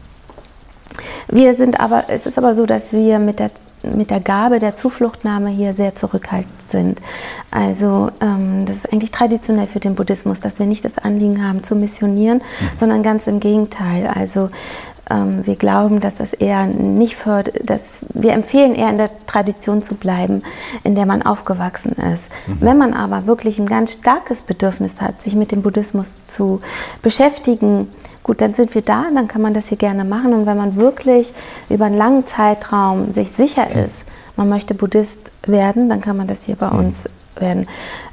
Wir 1.28 1.56
sind 1.56 1.80
aber, 1.80 2.06
es 2.08 2.26
ist 2.26 2.38
aber 2.38 2.56
so, 2.56 2.66
dass 2.66 2.94
wir 2.94 3.20
mit 3.20 3.40
der 3.40 3.52
mit 3.82 4.10
der 4.10 4.20
Gabe 4.20 4.60
der 4.60 4.76
Zufluchtnahme 4.76 5.50
hier 5.50 5.74
sehr 5.74 5.96
zurückhaltend 5.96 6.62
sind. 6.62 7.02
Also 7.50 8.10
ähm, 8.20 8.66
das 8.66 8.78
ist 8.78 8.92
eigentlich 8.92 9.12
traditionell 9.12 9.68
für 9.68 9.80
den 9.80 9.96
Buddhismus, 9.96 10.42
dass 10.42 10.60
wir 10.60 10.66
nicht 10.66 10.84
das 10.84 10.98
Anliegen 10.98 11.48
haben 11.48 11.64
zu 11.64 11.76
missionieren, 11.76 12.40
mhm. 12.40 12.78
sondern 12.78 13.04
ganz 13.04 13.28
im 13.28 13.40
Gegenteil. 13.40 14.08
Also 14.08 14.50
wir 15.10 15.56
glauben, 15.56 16.02
dass 16.02 16.16
das 16.16 16.34
eher 16.34 16.68
nicht 16.68 17.16
fördert, 17.16 17.68
dass 17.68 18.02
wir 18.14 18.34
empfehlen 18.34 18.76
eher 18.76 18.90
in 18.90 19.00
der 19.00 19.10
Tradition 19.26 19.82
zu 19.82 19.96
bleiben, 19.96 20.44
in 20.84 20.94
der 20.94 21.08
man 21.08 21.24
aufgewachsen 21.24 21.94
ist. 22.14 22.30
Mhm. 22.46 22.58
Wenn 22.60 22.78
man 22.78 22.94
aber 22.94 23.26
wirklich 23.26 23.58
ein 23.58 23.66
ganz 23.66 23.94
starkes 23.94 24.44
Bedürfnis 24.44 25.02
hat, 25.02 25.22
sich 25.22 25.36
mit 25.36 25.52
dem 25.52 25.64
Buddhismus 25.64 26.28
zu 26.28 26.62
beschäftigen, 27.02 27.88
gut, 28.22 28.42
dann 28.42 28.54
sind 28.54 28.76
wir 28.76 28.84
da, 28.84 29.06
dann 29.14 29.28
kann 29.28 29.42
man 29.42 29.56
das 29.56 29.70
hier 29.70 29.78
gerne 29.78 30.04
machen. 30.04 30.32
Und 30.34 30.46
wenn 30.46 30.58
man 30.58 30.76
wirklich 30.76 31.34
über 31.70 31.86
einen 31.86 31.98
langen 31.98 32.28
Zeitraum 32.28 33.14
sich 33.14 33.32
sicher 33.32 33.72
ist, 33.72 33.96
man 34.36 34.48
möchte 34.48 34.76
Buddhist 34.76 35.20
werden, 35.48 35.90
dann 35.90 36.02
kann 36.02 36.18
man 36.18 36.28
das 36.28 36.44
hier 36.44 36.56
bei 36.56 36.70
mhm. 36.70 36.80
uns 36.80 37.06
werden. 37.42 37.68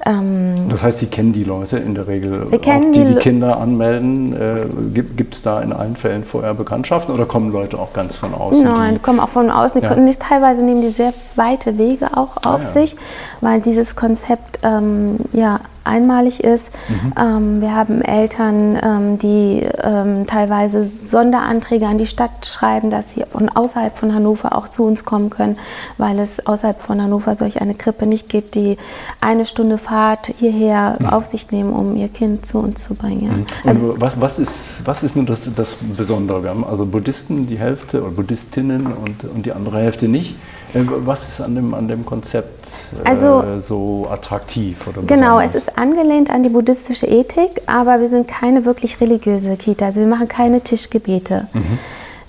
Ähm 0.05 0.69
das 0.69 0.83
heißt, 0.83 0.99
Sie 0.99 1.07
kennen 1.07 1.33
die 1.33 1.45
Leute 1.45 1.79
in 1.79 1.95
der 1.95 2.07
Regel, 2.07 2.45
auch 2.45 2.51
die 2.51 2.91
die, 2.93 3.05
die 3.07 3.15
Kinder 3.17 3.59
anmelden. 3.59 4.35
Äh, 4.35 4.67
Gibt 4.93 5.35
es 5.35 5.43
da 5.43 5.61
in 5.61 5.73
allen 5.73 5.97
Fällen 5.97 6.25
vorher 6.25 6.55
Bekanntschaften 6.55 7.15
oder 7.15 7.27
kommen 7.27 7.53
Leute 7.53 7.79
auch 7.79 7.93
ganz 7.93 8.17
von 8.17 8.35
außen? 8.35 8.65
Nein, 8.65 8.95
die 8.95 9.01
kommen 9.01 9.21
auch 9.21 9.29
von 9.29 9.51
außen. 9.51 9.83
Ja. 9.83 9.95
Die, 9.95 10.15
teilweise 10.17 10.63
nehmen 10.63 10.83
die 10.83 10.91
sehr 10.91 11.13
weite 11.35 11.79
Wege 11.79 12.17
auch 12.17 12.37
auf 12.37 12.45
ah, 12.45 12.59
ja. 12.59 12.67
sich, 12.67 12.97
weil 13.41 13.61
dieses 13.61 13.97
Konzept 13.97 14.61
ähm, 14.63 15.17
ja 15.33 15.61
einmalig 15.87 16.43
ist. 16.43 16.71
Mhm. 16.89 17.13
Ähm, 17.19 17.61
wir 17.61 17.75
haben 17.75 18.03
Eltern, 18.03 18.79
ähm, 18.83 19.19
die 19.19 19.67
ähm, 19.83 20.27
teilweise 20.27 20.87
Sonderanträge 20.87 21.87
an 21.87 21.99
die 21.99 22.07
Stadt 22.07 22.47
schreiben, 22.47 22.91
dass 22.91 23.13
sie 23.13 23.25
von 23.31 23.49
außerhalb 23.49 23.97
von 23.97 24.15
Hannover 24.15 24.57
auch 24.57 24.69
zu 24.69 24.85
uns 24.85 25.05
kommen 25.05 25.31
können, 25.31 25.57
weil 25.99 26.19
es 26.19 26.47
außerhalb 26.47 26.81
von 26.81 27.03
Hannover 27.03 27.37
solch 27.37 27.61
eine 27.61 27.75
Krippe 27.75 28.07
nicht 28.07 28.29
gibt, 28.29 28.55
die 28.55 28.77
eine 29.21 29.47
Stunde 29.47 29.79
Fahrt 29.79 30.33
hierher 30.39 30.97
mhm. 30.99 31.07
auf 31.07 31.27
sich 31.27 31.51
nehmen, 31.51 31.73
um 31.73 31.97
ihr 31.97 32.09
Kind 32.09 32.47
zu 32.47 32.59
uns 32.59 32.85
zu 32.85 32.95
bringen. 32.95 33.47
Mhm. 33.65 33.69
Also 33.69 33.95
was, 33.99 34.21
was, 34.21 34.39
ist, 34.39 34.87
was 34.87 35.03
ist 35.03 35.17
nun 35.17 35.27
das, 35.27 35.51
das 35.55 35.75
Besondere? 35.75 36.43
Wir 36.43 36.51
haben 36.51 36.65
also 36.65 36.87
Buddhisten 36.87 37.47
die 37.47 37.59
Hälfte 37.59 38.03
oder 38.03 38.11
Buddhistinnen 38.11 38.87
und, 38.87 39.25
und 39.25 39.47
die 39.47 39.53
andere 39.53 39.79
Hälfte 39.79 40.09
nicht. 40.09 40.37
Äh, 40.77 40.85
was 41.07 41.29
ist 41.29 41.41
an 41.41 41.55
dem, 41.55 41.75
an 41.75 41.89
dem 41.89 42.05
Konzept 42.05 42.69
äh, 43.05 43.09
also, 43.09 43.59
so 43.59 44.07
attraktiv? 44.11 44.87
Oder 44.87 45.03
genau, 45.03 45.41
es 45.41 45.55
ist 45.55 45.79
angelehnt 45.79 46.31
an 46.31 46.43
die 46.43 46.49
buddhistische 46.49 47.07
Ethik, 47.07 47.63
aber 47.67 48.01
wir 48.01 48.09
sind 48.09 48.29
keine 48.29 48.65
wirklich 48.65 49.01
religiöse 49.01 49.57
Kita. 49.57 49.87
Also 49.87 50.01
wir 50.01 50.09
machen 50.09 50.29
keine 50.29 50.61
Tischgebete. 50.61 51.49
Mhm. 51.53 51.79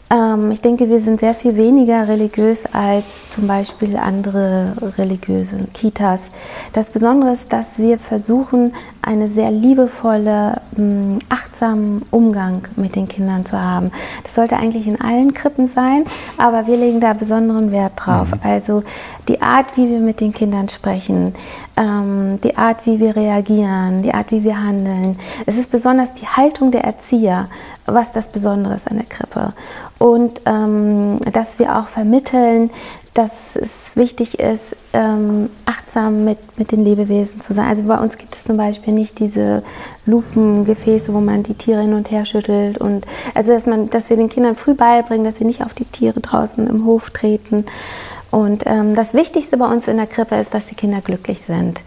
Ähm, 0.09 0.51
ich 0.51 0.61
denke, 0.61 0.89
wir 0.89 1.01
sind 1.01 1.19
sehr 1.19 1.33
viel 1.33 1.57
weniger 1.57 2.07
religiös 2.07 2.63
als 2.71 3.29
zum 3.29 3.47
Beispiel 3.47 3.97
andere 3.97 4.73
religiöse 4.97 5.57
Kitas. 5.73 6.31
Das 6.71 6.89
Besondere 6.89 7.33
ist, 7.33 7.51
dass 7.51 7.77
wir 7.77 7.99
versuchen, 7.99 8.73
einen 9.01 9.29
sehr 9.29 9.51
liebevolle, 9.51 10.61
mm, 10.75 11.17
achtsamen 11.29 12.01
Umgang 12.11 12.67
mit 12.75 12.95
den 12.95 13.07
Kindern 13.07 13.45
zu 13.45 13.59
haben. 13.59 13.91
Das 14.23 14.35
sollte 14.35 14.57
eigentlich 14.57 14.87
in 14.87 14.99
allen 14.99 15.33
Krippen 15.33 15.67
sein, 15.67 16.05
aber 16.37 16.67
wir 16.67 16.77
legen 16.77 16.99
da 16.99 17.13
besonderen 17.13 17.71
Wert 17.71 17.93
drauf. 17.95 18.31
Mhm. 18.31 18.39
Also 18.43 18.83
die 19.27 19.41
Art, 19.41 19.77
wie 19.77 19.89
wir 19.89 19.99
mit 19.99 20.21
den 20.21 20.33
Kindern 20.33 20.69
sprechen, 20.69 21.33
ähm, 21.75 22.39
die 22.43 22.57
Art, 22.57 22.85
wie 22.85 22.99
wir 22.99 23.15
reagieren, 23.15 24.03
die 24.03 24.13
Art, 24.13 24.31
wie 24.31 24.43
wir 24.43 24.61
handeln. 24.61 25.17
Es 25.45 25.57
ist 25.57 25.71
besonders 25.71 26.13
die 26.13 26.27
Haltung 26.27 26.71
der 26.71 26.83
Erzieher, 26.83 27.47
was 27.85 28.11
das 28.11 28.27
Besondere 28.27 28.75
ist 28.75 28.89
an 28.89 28.97
der 28.97 29.05
Krippe. 29.05 29.53
Und 29.99 30.41
ähm, 30.45 31.17
dass 31.33 31.59
wir 31.59 31.77
auch 31.77 31.87
vermitteln, 31.87 32.69
dass 33.17 33.55
es 33.55 33.95
wichtig 33.95 34.39
ist, 34.39 34.75
ähm, 34.93 35.49
achtsam 35.65 36.23
mit, 36.23 36.37
mit 36.59 36.71
den 36.71 36.85
Lebewesen 36.85 37.41
zu 37.41 37.51
sein. 37.51 37.67
Also 37.67 37.81
bei 37.83 37.97
uns 37.97 38.19
gibt 38.19 38.35
es 38.35 38.43
zum 38.43 38.57
Beispiel 38.57 38.93
nicht 38.93 39.17
diese 39.17 39.63
Lupengefäße, 40.05 41.11
wo 41.13 41.19
man 41.19 41.41
die 41.41 41.55
Tiere 41.55 41.81
hin 41.81 41.93
und 41.93 42.11
her 42.11 42.25
schüttelt. 42.25 42.77
Und 42.77 43.07
also 43.33 43.53
dass, 43.53 43.65
man, 43.65 43.89
dass 43.89 44.11
wir 44.11 44.17
den 44.17 44.29
Kindern 44.29 44.55
früh 44.55 44.75
beibringen, 44.75 45.25
dass 45.25 45.37
sie 45.37 45.45
nicht 45.45 45.63
auf 45.63 45.73
die 45.73 45.85
Tiere 45.85 46.19
draußen 46.19 46.67
im 46.67 46.85
Hof 46.85 47.09
treten. 47.09 47.65
Und 48.29 48.65
ähm, 48.67 48.95
das 48.95 49.15
Wichtigste 49.15 49.57
bei 49.57 49.65
uns 49.65 49.87
in 49.87 49.97
der 49.97 50.05
Krippe 50.05 50.35
ist, 50.35 50.53
dass 50.53 50.67
die 50.67 50.75
Kinder 50.75 51.01
glücklich 51.01 51.41
sind, 51.41 51.81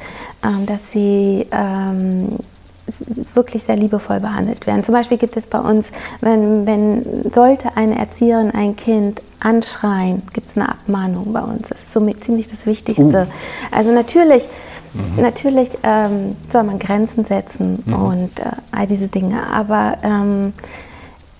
ähm, 0.45 0.67
dass 0.67 0.91
sie 0.91 1.47
ähm, 1.53 2.39
wirklich 3.35 3.65
sehr 3.65 3.77
liebevoll 3.77 4.21
behandelt 4.21 4.67
werden. 4.67 4.83
Zum 4.83 4.95
Beispiel 4.95 5.19
gibt 5.19 5.37
es 5.37 5.47
bei 5.47 5.59
uns, 5.59 5.91
wenn, 6.21 6.67
wenn 6.67 7.31
sollte 7.33 7.77
eine 7.77 7.99
Erzieherin 7.99 8.51
ein 8.51 8.77
Kind 8.77 9.23
anschreien, 9.41 10.23
gibt 10.33 10.51
es 10.51 10.57
eine 10.57 10.69
Abmahnung 10.69 11.33
bei 11.33 11.41
uns. 11.41 11.69
Das 11.69 11.83
ist 11.83 11.93
somit 11.93 12.23
ziemlich 12.23 12.47
das 12.47 12.67
Wichtigste. 12.67 13.27
Uh. 13.29 13.75
Also 13.75 13.93
natürlich, 13.93 14.49
mhm. 14.93 15.23
natürlich 15.23 15.71
ähm, 15.83 16.37
soll 16.49 16.65
man 16.65 16.79
Grenzen 16.79 17.25
setzen 17.25 17.83
mhm. 17.85 17.95
und 17.95 18.41
äh, 18.41 18.51
all 18.73 18.87
diese 18.87 19.09
Dinge, 19.09 19.47
aber 19.47 19.99
ähm, 20.03 20.53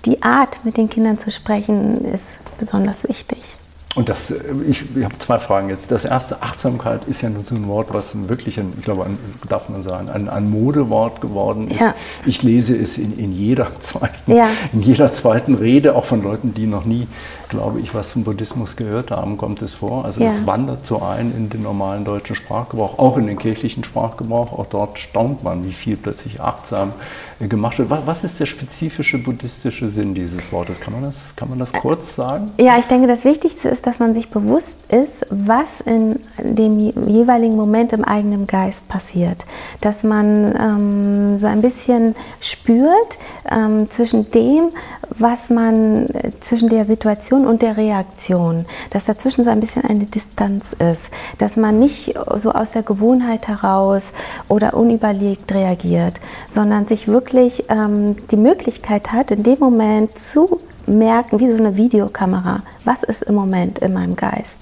die 0.07 0.23
Art, 0.23 0.65
mit 0.65 0.79
den 0.79 0.89
Kindern 0.89 1.19
zu 1.19 1.31
sprechen, 1.31 2.05
ist 2.07 2.39
besonders 2.59 3.07
wichtig. 3.07 3.57
Und 3.97 4.09
das, 4.09 4.33
ich, 4.69 4.85
ich 4.95 5.05
habe 5.05 5.19
zwei 5.19 5.41
Fragen 5.41 5.69
jetzt. 5.69 5.91
Das 5.91 6.05
erste, 6.05 6.43
Achtsamkeit 6.43 7.01
ist 7.09 7.23
ja 7.23 7.29
nur 7.29 7.43
so 7.43 7.57
ein 7.57 7.67
Wort, 7.67 7.93
was 7.93 8.29
wirklich, 8.29 8.61
ein, 8.61 8.73
ich 8.79 8.85
glaube, 8.85 9.05
ein, 9.05 9.19
darf 9.49 9.69
man 9.69 9.83
sagen, 9.83 10.09
ein, 10.09 10.29
ein 10.29 10.49
Modewort 10.49 11.21
geworden 11.21 11.67
ist. 11.69 11.81
Ja. 11.81 11.95
Ich 12.25 12.45
lese 12.45 12.77
es 12.77 12.99
in, 12.99 13.19
in, 13.19 13.33
jeder 13.33 13.69
zweiten, 13.81 14.33
ja. 14.33 14.49
in 14.73 14.83
jeder 14.83 15.13
zweiten 15.13 15.57
Rede, 15.57 15.97
auch 15.97 16.05
von 16.05 16.23
Leuten, 16.23 16.55
die 16.55 16.67
noch 16.67 16.85
nie 16.85 17.09
glaube 17.51 17.81
ich, 17.81 17.95
was 17.95 18.13
von 18.13 18.25
Buddhismus 18.25 18.77
gehört 18.77 19.11
haben, 19.11 19.37
kommt 19.37 19.61
es 19.61 19.75
vor. 19.75 20.05
Also 20.05 20.25
es 20.25 20.47
wandert 20.47 20.87
so 20.87 21.03
ein 21.03 21.33
in 21.37 21.51
den 21.51 21.63
normalen 21.63 22.05
deutschen 22.05 22.35
Sprachgebrauch, 22.35 22.99
auch 22.99 23.19
in 23.19 23.27
den 23.27 23.39
kirchlichen 23.39 23.85
Sprachgebrauch. 23.85 24.59
Auch 24.59 24.67
dort 24.67 24.99
staunt 24.99 25.45
man, 25.45 25.65
wie 25.65 25.73
viel 25.73 25.97
plötzlich 25.97 26.41
achtsam 26.41 26.93
äh, 27.41 27.49
gemacht 27.49 27.79
wird. 27.79 27.91
Was 27.91 28.25
ist 28.25 28.41
der 28.41 28.47
spezifische 28.47 29.19
buddhistische 29.19 29.89
Sinn 29.89 30.15
dieses 30.15 30.51
Wortes? 30.53 30.81
Kann 30.81 30.95
man 30.95 31.03
das, 31.03 31.35
kann 31.37 31.51
man 31.51 31.59
das 31.59 31.73
kurz 31.73 32.15
sagen? 32.15 32.53
Ja, 32.59 32.79
ich 32.79 32.87
denke, 32.87 33.07
das 33.07 33.25
Wichtigste 33.25 33.69
ist, 33.69 33.87
dass 33.87 33.99
man 33.99 34.15
sich 34.15 34.31
bewusst 34.31 34.77
ist, 34.89 35.27
was 35.31 35.81
in 35.81 36.21
dem 36.39 36.79
jeweiligen 37.07 37.57
Moment 37.57 37.93
im 37.93 38.05
eigenen 38.05 38.47
Geist 38.47 38.87
passiert. 38.89 39.45
Dass 39.81 40.05
man 40.05 40.55
ähm, 40.59 41.39
so 41.39 41.49
ein 41.49 41.61
bisschen 41.61 42.15
spürt, 42.41 43.19
ähm, 43.51 43.91
zwischen 43.91 44.31
dem, 44.31 44.71
was 45.11 45.51
man, 45.51 46.07
zwischen 46.41 46.69
der 46.69 46.85
Situation 46.85 47.40
und 47.47 47.63
der 47.63 47.77
Reaktion, 47.77 48.67
dass 48.91 49.05
dazwischen 49.05 49.45
so 49.45 49.51
ein 49.51 49.61
bisschen 49.61 49.85
eine 49.85 50.05
Distanz 50.05 50.75
ist, 50.75 51.11
dass 51.39 51.57
man 51.57 51.79
nicht 51.79 52.15
so 52.37 52.53
aus 52.53 52.73
der 52.73 52.83
Gewohnheit 52.83 53.49
heraus 53.49 54.13
oder 54.49 54.75
unüberlegt 54.75 55.53
reagiert, 55.53 56.15
sondern 56.49 56.87
sich 56.87 57.09
wirklich 57.09 57.65
ähm, 57.69 58.17
die 58.31 58.37
Möglichkeit 58.37 59.13
hat, 59.13 59.31
in 59.31 59.43
dem 59.43 59.59
Moment 59.59 60.17
zu 60.17 60.61
merken, 60.87 61.41
wie 61.41 61.47
so 61.47 61.57
eine 61.57 61.77
Videokamera, 61.77 62.63
was 62.85 63.03
ist 63.03 63.23
im 63.23 63.35
Moment 63.35 63.79
in 63.79 63.93
meinem 63.93 64.17
Geist. 64.17 64.59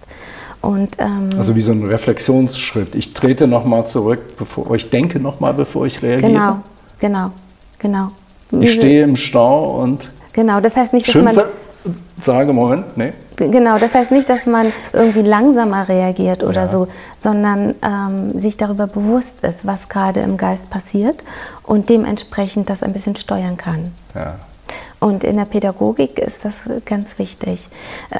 Und, 0.61 0.97
ähm, 0.99 1.31
also 1.37 1.55
wie 1.55 1.61
so 1.61 1.73
ein 1.73 1.85
Reflexionsschritt. 1.85 2.95
Ich 2.95 3.15
trete 3.15 3.47
nochmal 3.47 3.87
zurück, 3.87 4.37
bevor 4.37 4.75
ich 4.75 4.91
denke 4.91 5.21
nochmal, 5.21 5.55
bevor 5.55 5.87
ich 5.87 6.03
reagiere. 6.03 6.33
Genau, 6.33 6.61
genau, 6.99 7.31
genau. 7.79 8.11
Ich 8.51 8.73
stehe 8.73 9.05
im 9.05 9.15
Stau 9.15 9.81
und 9.81 10.09
genau. 10.33 10.61
Das 10.61 10.77
heißt 10.77 10.93
nicht, 10.93 11.07
dass 11.07 11.23
man 11.23 11.37
sage 12.21 12.53
Moment, 12.53 12.97
nee. 12.97 13.13
Genau, 13.37 13.79
das 13.79 13.95
heißt 13.95 14.11
nicht, 14.11 14.29
dass 14.29 14.47
man 14.47 14.73
irgendwie 14.93 15.23
langsamer 15.23 15.89
reagiert 15.89 16.43
oder 16.43 16.63
ja. 16.63 16.69
so, 16.69 16.89
sondern 17.21 17.77
ähm, 17.83 18.39
sich 18.39 18.57
darüber 18.57 18.89
bewusst 18.89 19.37
ist, 19.43 19.65
was 19.65 19.89
gerade 19.89 20.21
im 20.21 20.37
Geist 20.37 20.71
passiert 20.71 21.23
und 21.63 21.89
dementsprechend 21.89 22.69
das 22.69 22.83
ein 22.83 22.93
bisschen 22.93 23.15
steuern 23.15 23.57
kann. 23.57 23.93
Ja. 24.15 24.35
Und 25.01 25.23
in 25.23 25.37
der 25.37 25.45
Pädagogik 25.45 26.19
ist 26.19 26.45
das 26.45 26.57
ganz 26.85 27.19
wichtig. 27.19 27.69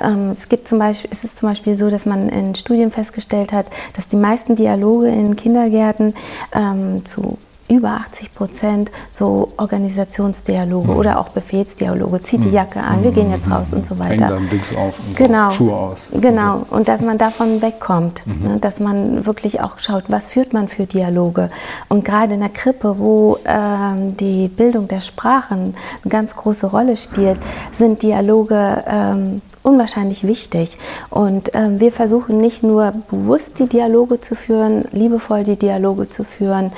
Ähm, 0.01 0.31
es, 0.31 0.49
gibt 0.49 0.69
zum 0.69 0.79
Beispiel, 0.79 1.11
es 1.13 1.25
ist 1.25 1.37
zum 1.37 1.49
Beispiel 1.49 1.75
so, 1.75 1.91
dass 1.91 2.07
man 2.07 2.29
in 2.29 2.55
Studien 2.55 2.93
festgestellt 2.93 3.53
hat, 3.53 3.67
dass 3.95 4.09
die 4.09 4.17
meisten 4.17 4.55
Dialoge 4.55 5.09
in 5.09 5.35
Kindergärten 5.35 6.15
ähm, 6.55 7.05
zu 7.05 7.39
über 7.69 7.91
80 7.91 8.35
Prozent 8.35 8.91
so 9.13 9.53
Organisationsdialoge 9.57 10.89
mhm. 10.93 10.97
oder 10.97 11.19
auch 11.19 11.29
Befehlsdialoge. 11.31 12.23
Zieht 12.23 12.43
die 12.43 12.49
hm. 12.49 12.55
Jacke 12.55 12.81
an, 12.81 13.05
wir 13.05 13.11
gehen 13.11 13.31
jetzt 13.31 13.47
hm. 13.47 13.53
raus 13.53 13.73
und 13.73 13.87
so 13.87 13.99
weiter. 13.99 14.11
Hängt 14.11 14.31
dann 14.31 14.51
Dings 14.51 14.75
auf 14.75 14.95
und 15.07 15.17
genau. 15.17 15.51
Schuhe 15.51 15.75
aus. 15.75 16.09
Genau, 16.13 16.67
und 16.71 16.89
dass 16.89 17.03
man 17.03 17.19
davon 17.19 17.63
wegkommt. 17.63 18.23
Mhm. 18.27 18.49
Ne, 18.49 18.59
dass 18.59 18.81
man 18.81 19.27
wirklich 19.27 19.61
auch 19.61 19.79
schaut, 19.79 20.05
was 20.09 20.29
führt 20.29 20.53
man 20.53 20.69
für 20.69 20.87
Dialoge. 20.87 21.51
Und 21.89 22.05
gerade 22.05 22.35
in 22.35 22.41
der 22.41 22.49
Krippe, 22.49 22.97
wo 22.99 23.39
ähm, 23.45 24.17
die 24.17 24.49
Bildung 24.49 24.89
der 24.89 25.01
Sprachen 25.01 25.75
eine 26.03 26.11
ganz 26.11 26.37
große 26.37 26.67
Rolle 26.67 26.97
spielt, 26.97 27.39
sind 27.73 28.03
Dialoge 28.03 28.85
ähm, 28.87 29.43
unwahrscheinlich 29.69 30.27
wichtig. 30.27 30.79
Und 31.11 31.51
ähm, 31.55 31.79
wir 31.79 31.93
versuchen 31.93 32.39
nicht 32.39 32.63
nur 32.63 32.93
bewusst 33.11 33.59
die 33.59 33.67
Dialoge 33.67 34.21
zu 34.21 34.35
führen, 34.35 34.85
liebevoll 34.93 35.45
die 35.45 35.57
Dialoge 35.57 36.09
zu 36.09 36.25
führen, 36.25 36.73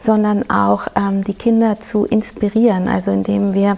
sondern 0.00 0.48
auch 0.48 0.86
ähm, 0.94 1.24
die 1.24 1.34
Kinder 1.34 1.80
zu 1.80 2.06
inspirieren, 2.06 2.88
also 2.88 3.10
indem 3.10 3.52
wir 3.52 3.76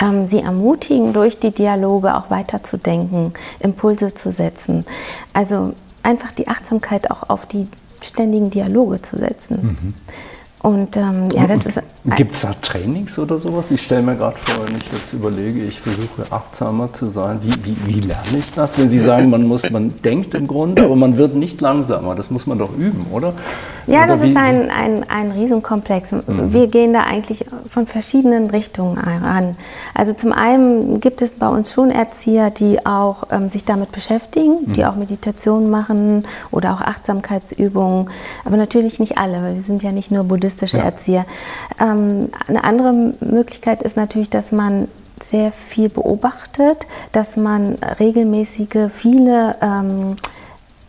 ähm, 0.00 0.26
sie 0.26 0.40
ermutigen, 0.40 1.12
durch 1.12 1.38
die 1.38 1.50
Dialoge 1.50 2.16
auch 2.16 2.30
weiterzudenken, 2.30 3.34
Impulse 3.60 4.14
zu 4.14 4.32
setzen. 4.32 4.86
Also 5.32 5.74
einfach 6.02 6.32
die 6.32 6.48
Achtsamkeit 6.48 7.10
auch 7.10 7.28
auf 7.28 7.46
die 7.46 7.68
ständigen 8.00 8.50
Dialoge 8.50 9.02
zu 9.02 9.18
setzen. 9.18 9.58
Mhm. 9.62 9.94
Und 10.60 10.96
ähm, 10.96 11.28
ja, 11.32 11.46
das 11.46 11.66
ist. 11.66 11.80
Gibt 12.16 12.34
es 12.34 12.40
da 12.40 12.52
Trainings 12.60 13.18
oder 13.18 13.38
sowas? 13.38 13.70
Ich 13.70 13.82
stelle 13.82 14.02
mir 14.02 14.16
gerade 14.16 14.36
vor, 14.38 14.66
wenn 14.66 14.76
ich 14.76 14.92
jetzt 14.92 15.12
überlege, 15.12 15.60
ich 15.60 15.80
versuche 15.80 16.24
achtsamer 16.30 16.92
zu 16.92 17.10
sein. 17.10 17.38
Wie, 17.42 17.52
wie, 17.64 17.76
wie, 17.86 18.00
lerne 18.00 18.38
ich 18.38 18.52
das? 18.52 18.76
Wenn 18.76 18.90
Sie 18.90 18.98
sagen, 18.98 19.30
man 19.30 19.44
muss, 19.44 19.70
man 19.70 20.02
denkt 20.02 20.34
im 20.34 20.48
Grunde, 20.48 20.82
aber 20.82 20.96
man 20.96 21.16
wird 21.16 21.36
nicht 21.36 21.60
langsamer. 21.60 22.14
Das 22.14 22.30
muss 22.30 22.46
man 22.46 22.58
doch 22.58 22.76
üben, 22.76 23.06
oder? 23.12 23.34
Ja, 23.86 24.04
oder 24.04 24.08
das 24.08 24.22
wie, 24.22 24.30
ist 24.30 24.36
ein, 24.36 24.70
ein, 24.70 25.04
ein 25.08 25.30
Riesenkomplex. 25.30 26.12
Mhm. 26.12 26.52
Wir 26.52 26.66
gehen 26.66 26.92
da 26.92 27.02
eigentlich 27.02 27.44
von 27.70 27.86
verschiedenen 27.86 28.50
Richtungen 28.50 28.98
an. 28.98 29.56
Also 29.94 30.12
zum 30.12 30.32
einen 30.32 31.00
gibt 31.00 31.22
es 31.22 31.32
bei 31.32 31.48
uns 31.48 31.72
schon 31.72 31.90
Erzieher, 31.90 32.50
die 32.50 32.84
auch 32.84 33.24
ähm, 33.30 33.50
sich 33.50 33.64
damit 33.64 33.92
beschäftigen, 33.92 34.66
mhm. 34.66 34.72
die 34.72 34.84
auch 34.84 34.96
Meditation 34.96 35.70
machen 35.70 36.24
oder 36.50 36.74
auch 36.74 36.80
Achtsamkeitsübungen. 36.80 38.10
Aber 38.44 38.56
natürlich 38.56 38.98
nicht 38.98 39.18
alle, 39.18 39.42
weil 39.42 39.54
wir 39.54 39.62
sind 39.62 39.82
ja 39.82 39.92
nicht 39.92 40.10
nur 40.10 40.24
Buddhisten 40.24 40.47
buddhistische 40.48 40.78
ja. 40.78 40.84
Erzieher. 40.84 41.26
Ähm, 41.80 42.30
eine 42.46 42.64
andere 42.64 42.92
Möglichkeit 43.20 43.82
ist 43.82 43.96
natürlich, 43.96 44.30
dass 44.30 44.52
man 44.52 44.88
sehr 45.20 45.52
viel 45.52 45.88
beobachtet, 45.88 46.86
dass 47.12 47.36
man 47.36 47.76
regelmäßige, 47.98 48.90
viele 48.94 49.56
ähm, 49.60 50.16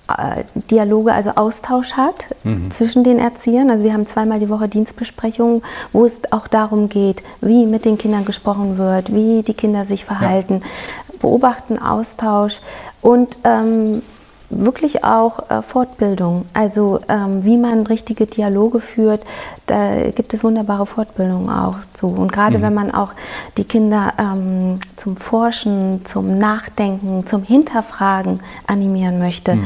äh, 0.08 0.43
Dialoge, 0.69 1.13
also 1.13 1.32
Austausch 1.32 1.93
hat 1.93 2.28
mhm. 2.43 2.69
zwischen 2.69 3.04
den 3.04 3.17
Erziehern. 3.17 3.72
Also 3.72 3.84
wir 3.84 3.93
haben 3.93 4.06
zweimal 4.06 4.39
die 4.39 4.50
Woche 4.50 4.67
Dienstbesprechungen, 4.67 5.63
wo 5.93 6.06
es 6.06 6.19
auch 6.32 6.48
darum 6.48 6.89
geht, 6.89 7.24
wie 7.41 7.65
mit 7.65 7.86
den 7.86 7.98
Kindern 7.98 8.24
gesprochen 8.24 8.78
wird, 8.78 9.13
wie 9.13 9.41
die 9.41 9.56
Kinder 9.56 9.86
sich 9.86 10.06
verhalten, 10.06 10.62
ja. 10.62 11.15
beobachten, 11.22 11.80
Austausch 11.80 12.60
und 13.02 13.36
ähm, 13.43 14.04
wirklich 14.49 15.03
auch 15.03 15.49
äh, 15.49 15.62
Fortbildung, 15.62 16.45
also 16.53 16.99
ähm, 17.07 17.45
wie 17.45 17.57
man 17.57 17.85
richtige 17.85 18.25
Dialoge 18.25 18.79
führt, 18.79 19.21
da 19.67 20.09
gibt 20.09 20.33
es 20.33 20.43
wunderbare 20.43 20.85
Fortbildungen 20.85 21.49
auch 21.49 21.75
zu. 21.93 22.07
Und 22.07 22.31
gerade 22.31 22.57
mhm. 22.57 22.63
wenn 22.63 22.73
man 22.73 22.91
auch 22.91 23.13
die 23.57 23.63
Kinder 23.63 24.13
ähm, 24.17 24.79
zum 24.95 25.17
Forschen, 25.17 26.01
zum 26.03 26.38
Nachdenken, 26.38 27.25
zum 27.27 27.43
Hinterfragen 27.43 28.39
animieren 28.65 29.19
möchte, 29.19 29.55
mhm. 29.55 29.65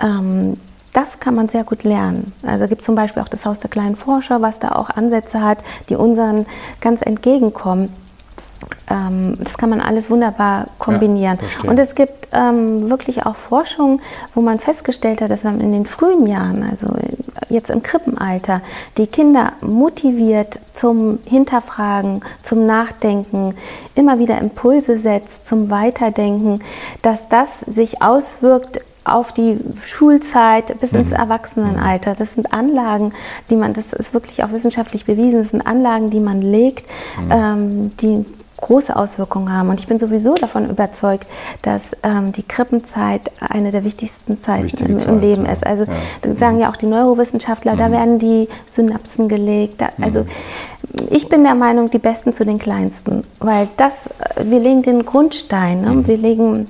ähm, 0.00 0.56
das 0.92 1.20
kann 1.20 1.34
man 1.34 1.48
sehr 1.48 1.64
gut 1.64 1.84
lernen. 1.84 2.32
Also 2.42 2.66
gibt 2.66 2.80
es 2.80 2.86
zum 2.86 2.94
Beispiel 2.94 3.22
auch 3.22 3.28
das 3.28 3.46
Haus 3.46 3.60
der 3.60 3.70
kleinen 3.70 3.96
Forscher, 3.96 4.42
was 4.42 4.58
da 4.58 4.72
auch 4.72 4.90
Ansätze 4.90 5.42
hat, 5.42 5.58
die 5.88 5.94
unseren 5.94 6.46
ganz 6.80 7.02
entgegenkommen. 7.02 7.90
Ähm, 8.90 9.36
das 9.40 9.58
kann 9.58 9.70
man 9.70 9.80
alles 9.80 10.10
wunderbar 10.10 10.66
kombinieren. 10.78 11.38
Ja, 11.62 11.70
und 11.70 11.78
es 11.78 11.94
gibt 11.94 12.28
ähm, 12.32 12.90
wirklich 12.90 13.26
auch 13.26 13.36
Forschung, 13.36 14.00
wo 14.34 14.40
man 14.40 14.58
festgestellt 14.58 15.20
hat, 15.20 15.30
dass 15.30 15.44
man 15.44 15.60
in 15.60 15.72
den 15.72 15.86
frühen 15.86 16.26
Jahren, 16.26 16.62
also 16.62 16.88
jetzt 17.48 17.70
im 17.70 17.82
Krippenalter, 17.82 18.60
die 18.96 19.06
Kinder 19.06 19.52
motiviert 19.60 20.60
zum 20.72 21.18
Hinterfragen, 21.24 22.22
zum 22.42 22.66
Nachdenken, 22.66 23.54
immer 23.94 24.18
wieder 24.18 24.38
Impulse 24.38 24.98
setzt, 24.98 25.46
zum 25.46 25.70
Weiterdenken, 25.70 26.60
dass 27.02 27.28
das 27.28 27.60
sich 27.60 28.02
auswirkt 28.02 28.80
auf 29.04 29.32
die 29.32 29.58
Schulzeit 29.82 30.78
bis 30.80 30.92
ins 30.92 31.10
mhm. 31.10 31.16
Erwachsenenalter. 31.16 32.14
Das 32.14 32.32
sind 32.32 32.52
Anlagen, 32.52 33.12
die 33.48 33.56
man, 33.56 33.72
das 33.72 33.94
ist 33.94 34.12
wirklich 34.12 34.44
auch 34.44 34.52
wissenschaftlich 34.52 35.06
bewiesen, 35.06 35.40
das 35.40 35.50
sind 35.50 35.66
Anlagen, 35.66 36.10
die 36.10 36.20
man 36.20 36.42
legt, 36.42 36.84
mhm. 37.18 37.30
ähm, 37.30 37.96
die 38.00 38.26
große 38.60 38.94
Auswirkungen 38.94 39.52
haben. 39.52 39.68
Und 39.68 39.80
ich 39.80 39.86
bin 39.86 39.98
sowieso 39.98 40.34
davon 40.34 40.68
überzeugt, 40.68 41.26
dass 41.62 41.96
ähm, 42.02 42.32
die 42.32 42.42
Krippenzeit 42.42 43.30
eine 43.40 43.70
der 43.70 43.84
wichtigsten 43.84 44.42
Zeiten 44.42 44.84
im, 44.84 44.98
im, 44.98 45.20
Leben 45.20 45.46
ja. 45.46 45.52
ist. 45.52 45.66
Also 45.66 45.84
ja. 45.84 46.36
sagen 46.36 46.58
ja 46.58 46.70
auch 46.70 46.76
die 46.76 46.86
Neurowissenschaftler, 46.86 47.74
mhm. 47.74 47.78
da 47.78 47.92
werden 47.92 48.18
die 48.18 48.48
Synapsen 48.66 49.28
gelegt. 49.28 49.80
Da, 49.80 49.90
also 50.00 50.20
mhm. 50.20 50.26
ich 51.10 51.28
bin 51.28 51.44
der 51.44 51.54
Meinung, 51.54 51.90
die 51.90 51.98
Besten 51.98 52.34
zu 52.34 52.44
den 52.44 52.58
Kleinsten, 52.58 53.24
weil 53.38 53.68
das, 53.76 54.08
wir 54.42 54.60
legen 54.60 54.82
den 54.82 55.04
Grundstein, 55.04 55.82
ne? 55.82 55.90
mhm. 55.90 56.06
wir 56.06 56.16
legen 56.16 56.66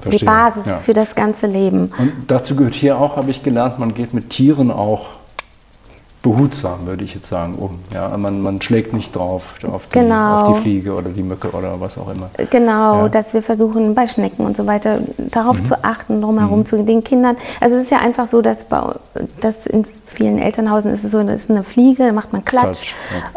Verstehe. 0.00 0.18
die 0.18 0.24
Basis 0.24 0.66
ja. 0.66 0.76
für 0.78 0.92
das 0.92 1.14
ganze 1.14 1.46
Leben. 1.46 1.92
Und 1.98 2.12
dazu 2.28 2.56
gehört 2.56 2.74
hier 2.74 2.98
auch, 2.98 3.16
habe 3.16 3.30
ich 3.30 3.42
gelernt, 3.42 3.78
man 3.78 3.94
geht 3.94 4.14
mit 4.14 4.30
Tieren 4.30 4.70
auch 4.70 5.21
behutsam, 6.22 6.86
würde 6.86 7.02
ich 7.02 7.14
jetzt 7.14 7.28
sagen, 7.28 7.56
um. 7.56 7.80
Ja, 7.92 8.16
man, 8.16 8.40
man 8.40 8.62
schlägt 8.62 8.92
nicht 8.92 9.14
drauf 9.14 9.54
auf 9.70 9.86
die, 9.88 9.98
genau. 9.98 10.40
auf 10.40 10.56
die 10.56 10.62
Fliege 10.62 10.94
oder 10.94 11.10
die 11.10 11.22
Mücke 11.22 11.50
oder 11.50 11.80
was 11.80 11.98
auch 11.98 12.08
immer. 12.08 12.30
Genau, 12.50 13.02
ja. 13.02 13.08
dass 13.08 13.34
wir 13.34 13.42
versuchen 13.42 13.94
bei 13.94 14.06
Schnecken 14.06 14.46
und 14.46 14.56
so 14.56 14.66
weiter 14.66 15.00
darauf 15.18 15.58
mhm. 15.58 15.64
zu 15.64 15.84
achten, 15.84 16.22
drumherum 16.22 16.60
mhm. 16.60 16.66
zu 16.66 16.82
den 16.84 17.02
Kindern. 17.02 17.36
Also 17.60 17.76
es 17.76 17.82
ist 17.82 17.90
ja 17.90 17.98
einfach 17.98 18.26
so, 18.26 18.40
dass, 18.40 18.64
bei, 18.64 18.80
dass 19.40 19.66
in 19.66 19.84
vielen 20.04 20.38
Elternhausen 20.38 20.92
ist 20.92 21.04
es 21.04 21.10
so, 21.10 21.22
das 21.24 21.42
ist 21.42 21.50
eine 21.50 21.64
Fliege, 21.64 22.06
da 22.06 22.12
macht 22.12 22.32
man 22.32 22.44
Klatsch. 22.44 22.94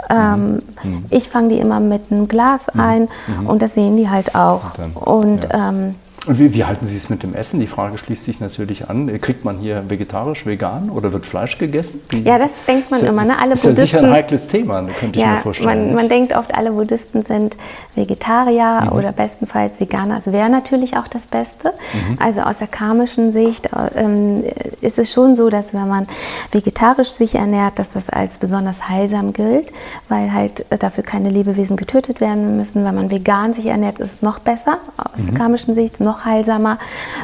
Ja. 0.10 0.36
Ähm, 0.36 0.62
mhm. 0.84 0.90
mhm. 0.92 1.06
Ich 1.10 1.28
fange 1.30 1.50
die 1.50 1.60
immer 1.60 1.80
mit 1.80 2.12
einem 2.12 2.28
Glas 2.28 2.68
mhm. 2.72 2.80
ein 2.80 3.08
mhm. 3.28 3.48
und 3.48 3.62
das 3.64 3.74
sehen 3.74 3.98
die 3.98 4.10
halt 4.10 4.36
auch. 4.36 4.62
Und, 4.64 4.78
dann, 4.78 4.92
und 4.94 5.48
ähm, 5.52 5.96
und 6.28 6.40
wie, 6.40 6.54
wie, 6.54 6.66
halten 6.66 6.86
Sie 6.86 6.98
es 6.98 7.10
mit 7.10 7.24
dem 7.24 7.34
Essen? 7.34 7.60
Die 7.60 7.68
Frage 7.68 7.98
schließt 7.98 8.24
sich 8.24 8.40
natürlich 8.40 8.90
an. 8.90 9.08
Kriegt 9.22 9.46
man 9.46 9.60
hier 9.60 9.90
vegetarisch, 9.90 10.46
vegan 10.46 10.90
oder 10.90 11.14
wird 11.14 11.26
Fleisch 11.26 11.58
gegessen? 11.58 12.02
Wie, 12.10 12.22
ja, 12.22 12.40
das 12.40 12.54
denkt 12.68 12.90
man 12.92 13.02
immer. 13.02 13.26
Ne? 13.26 13.38
Alle 13.40 13.54
ist 13.54 13.64
Buddhisten, 13.64 13.80
ja 13.80 13.86
sicher 13.86 14.00
ein 14.00 14.12
heikles 14.12 14.48
Thema, 14.48 14.82
könnte 15.00 15.20
ich 15.20 15.26
mir 15.26 15.38
vorstellen. 15.38 15.88
Man, 15.88 15.96
man, 15.96 16.10
denkt 16.10 16.36
oft, 16.36 16.56
alle 16.56 16.72
Buddhisten 16.72 17.24
sind 17.24 17.58
Vegetarier 17.96 18.84
mhm. 18.86 18.98
oder 18.98 19.12
bestenfalls 19.12 19.80
Veganer. 19.80 20.22
Das 20.24 20.34
wäre 20.34 20.50
natürlich 20.50 20.98
auch 20.98 21.08
das 21.08 21.24
Beste. 21.24 21.74
Mhm. 21.94 22.18
Also 22.20 22.42
aus 22.42 22.58
der 22.58 22.68
karmischen 22.68 23.32
Sicht 23.32 23.70
ähm, 23.96 24.44
ist 24.82 24.98
es 24.98 25.12
schon 25.12 25.36
so, 25.36 25.50
dass 25.50 25.74
wenn 25.74 25.88
man 25.88 26.08
vegetarisch 26.52 27.10
sich 27.10 27.36
ernährt, 27.36 27.78
dass 27.78 27.90
das 27.90 28.10
als 28.10 28.38
besonders 28.38 28.90
heilsam 28.90 29.34
gilt, 29.34 29.68
weil 30.10 30.34
halt 30.34 30.66
dafür 30.80 31.04
keine 31.04 31.30
Lebewesen 31.30 31.76
getötet 31.76 32.22
werden 32.22 32.58
müssen. 32.58 32.84
Wenn 32.84 32.96
man 32.96 33.12
vegan 33.12 33.54
sich 33.54 33.68
ernährt, 33.68 34.00
ist 34.00 34.16
es 34.16 34.22
noch 34.22 34.40
besser 34.40 34.80
aus 34.98 35.22
mhm. 35.22 35.28
der 35.28 35.36
karmischen 35.36 35.76
Sicht, 35.76 36.00
noch 36.00 36.15
noch 36.16 36.26
heilsamer, 36.26 36.78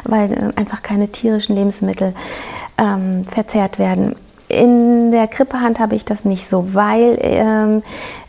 weil 0.04 0.34
äh, 0.34 0.60
einfach 0.60 0.82
keine 0.82 1.08
tierischen 1.08 1.56
Lebensmittel 1.56 2.13
ähm, 2.77 3.23
verzehrt 3.23 3.80
werden. 3.80 4.15
in 4.47 5.12
der 5.12 5.27
Krippehand 5.27 5.80
habe 5.80 5.95
ich 5.95 6.04
das 6.04 6.25
nicht 6.25 6.45
so, 6.45 6.73
weil 6.73 7.17
ähm, 7.21 7.84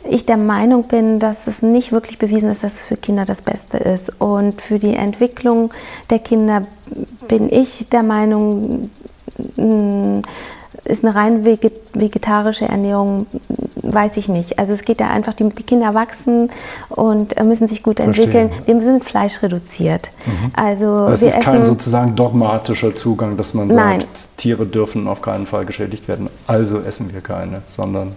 ich 0.09 0.25
der 0.25 0.37
Meinung 0.37 0.85
bin, 0.85 1.18
dass 1.18 1.48
es 1.48 1.62
nicht 1.62 1.90
wirklich 1.90 2.18
bewiesen 2.18 2.51
ist, 2.51 2.62
dass 2.62 2.75
es 2.75 2.85
für 2.85 2.96
Kinder 2.96 3.25
das 3.25 3.42
Beste 3.42 3.79
ist. 3.79 4.20
Und 4.20 4.62
für 4.62 4.79
die 4.79 4.94
Entwicklung 4.94 5.72
der 6.11 6.20
Kinder 6.20 6.64
bin 7.27 7.53
ich 7.53 7.88
der 7.88 8.05
Meinung, 8.05 8.90
ist 10.92 11.05
eine 11.05 11.14
rein 11.14 11.44
vegetarische 11.44 12.66
Ernährung, 12.66 13.26
weiß 13.76 14.16
ich 14.16 14.28
nicht. 14.28 14.59
Also 14.59 14.72
es 14.72 14.83
geht 14.85 15.00
da 15.00 15.09
einfach, 15.09 15.35
die, 15.35 15.48
die 15.48 15.62
Kinder 15.62 15.94
wachsen 15.94 16.50
und 16.90 17.37
äh, 17.37 17.44
müssen 17.44 17.66
sich 17.66 17.83
gut 17.83 17.98
entwickeln. 17.98 18.50
Verstehen. 18.50 18.78
Wir 18.78 18.85
sind 18.85 19.05
fleischreduziert. 19.05 20.11
Mhm. 20.26 20.52
Also 20.55 21.09
es 21.09 21.22
ist 21.22 21.40
kein 21.40 21.66
sozusagen 21.66 22.14
dogmatischer 22.14 22.94
Zugang, 22.94 23.37
dass 23.37 23.55
man 23.55 23.68
Nein. 23.68 24.02
sagt, 24.02 24.37
Tiere 24.37 24.66
dürfen 24.66 25.09
auf 25.09 25.22
keinen 25.22 25.46
Fall 25.46 25.64
geschädigt 25.64 26.07
werden, 26.09 26.28
also 26.46 26.81
essen 26.81 27.12
wir 27.12 27.22
keine, 27.22 27.62
sondern 27.68 28.12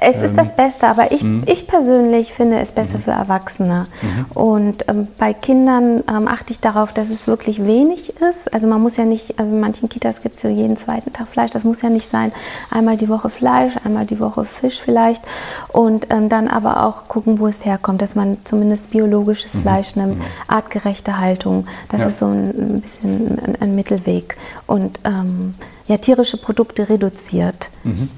es 0.00 0.20
ist 0.20 0.36
das 0.36 0.50
ähm, 0.50 0.56
Beste, 0.56 0.86
aber 0.86 1.12
ich, 1.12 1.22
mhm. 1.22 1.42
ich 1.46 1.66
persönlich 1.66 2.32
finde 2.32 2.58
es 2.58 2.72
besser 2.72 2.98
mhm. 2.98 3.02
für 3.02 3.10
Erwachsene. 3.12 3.86
Mhm. 4.02 4.26
Und 4.34 4.88
ähm, 4.88 5.08
bei 5.18 5.32
Kindern 5.32 6.02
ähm, 6.08 6.28
achte 6.28 6.52
ich 6.52 6.60
darauf, 6.60 6.92
dass 6.92 7.10
es 7.10 7.26
wirklich 7.26 7.64
wenig 7.64 8.10
ist. 8.20 8.52
Also 8.52 8.66
man 8.66 8.82
muss 8.82 8.96
ja 8.96 9.04
nicht, 9.04 9.38
also 9.38 9.50
in 9.50 9.60
manchen 9.60 9.88
Kitas 9.88 10.22
gibt 10.22 10.36
es 10.36 10.42
ja 10.42 10.50
jeden 10.50 10.76
zweiten 10.76 11.12
Tag 11.12 11.28
Fleisch. 11.28 11.50
Das 11.50 11.64
muss 11.64 11.82
ja 11.82 11.90
nicht 11.90 12.10
sein, 12.10 12.32
einmal 12.70 12.96
die 12.96 13.08
Woche 13.08 13.30
Fleisch, 13.30 13.74
einmal 13.84 14.06
die 14.06 14.20
Woche 14.20 14.44
Fisch 14.44 14.80
vielleicht. 14.82 15.22
Und 15.68 16.06
ähm, 16.10 16.28
dann 16.28 16.48
aber 16.48 16.84
auch 16.84 17.08
gucken, 17.08 17.38
wo 17.38 17.46
es 17.46 17.64
herkommt, 17.64 18.02
dass 18.02 18.14
man 18.14 18.38
zumindest 18.44 18.90
biologisches 18.90 19.54
mhm. 19.54 19.62
Fleisch 19.62 19.96
nimmt, 19.96 20.18
mhm. 20.18 20.24
artgerechte 20.48 21.18
Haltung. 21.18 21.66
Das 21.90 22.00
ja. 22.00 22.08
ist 22.08 22.18
so 22.18 22.26
ein, 22.26 22.50
ein 22.50 22.80
bisschen 22.80 23.38
ein, 23.38 23.56
ein, 23.60 23.74
Mittelweg. 23.74 24.36
Und 24.66 25.00
ähm, 25.04 25.54
ja, 25.86 25.98
tierische 25.98 26.36
Produkte 26.36 26.88
reduziert. 26.88 27.70
Mhm. 27.84 28.08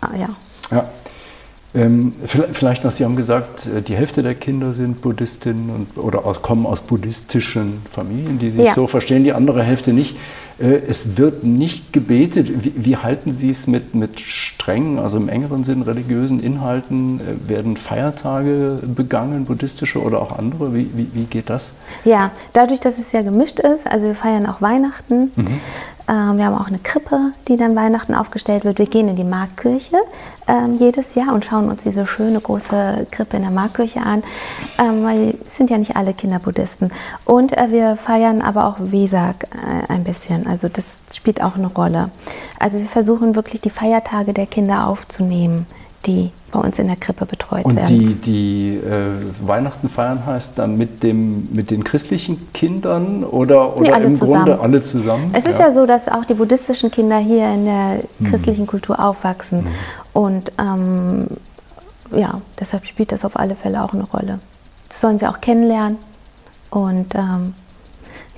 Ah, 0.00 0.10
ja. 0.16 0.28
Ja. 0.70 0.88
Ähm, 1.76 2.14
vielleicht 2.26 2.84
noch, 2.84 2.90
Sie 2.90 3.04
haben 3.04 3.16
gesagt, 3.16 3.66
äh, 3.66 3.82
die 3.82 3.94
Hälfte 3.94 4.22
der 4.22 4.34
Kinder 4.34 4.72
sind 4.72 5.02
Buddhistinnen 5.02 5.70
und, 5.70 6.02
oder 6.02 6.24
aus, 6.24 6.40
kommen 6.40 6.64
aus 6.64 6.80
buddhistischen 6.80 7.82
Familien, 7.90 8.38
die 8.38 8.50
sich 8.50 8.64
ja. 8.64 8.74
so 8.74 8.86
verstehen, 8.86 9.24
die 9.24 9.32
andere 9.32 9.62
Hälfte 9.62 9.92
nicht. 9.92 10.16
Äh, 10.58 10.80
es 10.88 11.18
wird 11.18 11.44
nicht 11.44 11.92
gebetet. 11.92 12.64
Wie, 12.64 12.72
wie, 12.76 12.96
halten 12.96 13.30
Sie 13.30 13.50
es 13.50 13.66
mit, 13.66 13.94
mit 13.94 14.20
strengen, 14.20 14.98
also 14.98 15.18
im 15.18 15.28
engeren 15.28 15.64
Sinn 15.64 15.82
religiösen 15.82 16.40
Inhalten? 16.40 17.20
Äh, 17.20 17.48
werden 17.48 17.76
Feiertage 17.76 18.78
begangen, 18.82 19.44
buddhistische 19.44 20.00
oder 20.00 20.22
auch 20.22 20.38
andere? 20.38 20.74
Wie, 20.74 20.88
wie, 20.94 21.08
wie 21.12 21.24
geht 21.24 21.50
das? 21.50 21.72
Ja, 22.06 22.30
dadurch, 22.54 22.80
dass 22.80 22.98
es 22.98 23.12
ja 23.12 23.20
gemischt 23.20 23.60
ist, 23.60 23.86
also 23.86 24.06
wir 24.06 24.14
feiern 24.14 24.46
auch 24.46 24.62
Weihnachten. 24.62 25.30
Mhm. 25.36 25.60
Ähm, 26.08 26.38
wir 26.38 26.46
haben 26.46 26.54
auch 26.56 26.68
eine 26.68 26.78
Krippe, 26.78 27.32
die 27.48 27.56
dann 27.56 27.74
Weihnachten 27.74 28.14
aufgestellt 28.14 28.64
wird. 28.64 28.78
Wir 28.78 28.86
gehen 28.86 29.08
in 29.08 29.16
die 29.16 29.24
Marktkirche 29.24 29.96
ähm, 30.46 30.76
jedes 30.78 31.14
Jahr 31.14 31.34
und 31.34 31.44
schauen 31.44 31.68
uns 31.68 31.82
diese 31.82 32.06
schöne 32.06 32.40
große 32.40 33.06
Krippe 33.10 33.36
in 33.36 33.42
der 33.42 33.50
Marktkirche 33.50 34.00
an, 34.00 34.22
ähm, 34.78 35.04
weil 35.04 35.34
sind 35.44 35.70
ja 35.70 35.78
nicht 35.78 35.96
alle 35.96 36.14
Kinder 36.14 36.38
Buddhisten. 36.38 36.90
Und 37.24 37.56
äh, 37.56 37.70
wir 37.70 37.96
feiern 37.96 38.42
aber 38.42 38.66
auch 38.66 38.76
Wesak 38.78 39.44
äh, 39.44 39.92
ein 39.92 40.04
bisschen. 40.04 40.46
Also 40.46 40.68
das 40.68 40.98
spielt 41.12 41.42
auch 41.42 41.56
eine 41.56 41.68
Rolle. 41.68 42.10
Also 42.58 42.78
wir 42.78 42.86
versuchen 42.86 43.34
wirklich 43.34 43.60
die 43.60 43.70
Feiertage 43.70 44.32
der 44.32 44.46
Kinder 44.46 44.86
aufzunehmen, 44.86 45.66
die 46.06 46.30
bei 46.52 46.60
uns 46.60 46.78
in 46.78 46.86
der 46.86 46.96
Krippe 46.96 47.26
betreut 47.26 47.64
und 47.64 47.76
werden. 47.76 47.94
Und 47.94 48.26
die, 48.26 48.76
die 48.76 48.76
äh, 48.76 49.10
Weihnachten 49.46 49.88
feiern 49.88 50.24
heißt 50.24 50.52
dann 50.56 50.78
mit, 50.78 51.02
dem, 51.02 51.48
mit 51.52 51.70
den 51.70 51.84
christlichen 51.84 52.52
Kindern 52.52 53.24
oder, 53.24 53.76
oder 53.76 53.98
nee, 53.98 54.06
im 54.06 54.14
zusammen. 54.14 54.44
Grunde 54.44 54.60
alle 54.60 54.82
zusammen? 54.82 55.30
Es 55.34 55.46
ist 55.46 55.58
ja. 55.58 55.68
ja. 55.68 55.74
so, 55.74 55.86
dass 55.86 56.08
auch 56.08 56.24
die 56.24 56.34
buddhistischen 56.34 56.90
Kinder 56.90 57.18
hier 57.18 57.52
in 57.52 57.64
der 57.64 58.02
hm. 58.18 58.30
christlichen 58.30 58.66
Kultur 58.66 59.00
aufwachsen. 59.00 59.64
Hm. 59.64 59.66
Und 60.12 60.52
ähm, 60.58 61.26
ja, 62.14 62.40
deshalb 62.58 62.86
spielt 62.86 63.12
das 63.12 63.24
auf 63.24 63.38
alle 63.38 63.56
Fälle 63.56 63.82
auch 63.82 63.92
eine 63.92 64.04
Rolle. 64.04 64.38
Das 64.88 65.00
sollen 65.00 65.18
sie 65.18 65.26
auch 65.26 65.40
kennenlernen. 65.40 65.98
Und 66.70 67.14
ähm, 67.14 67.54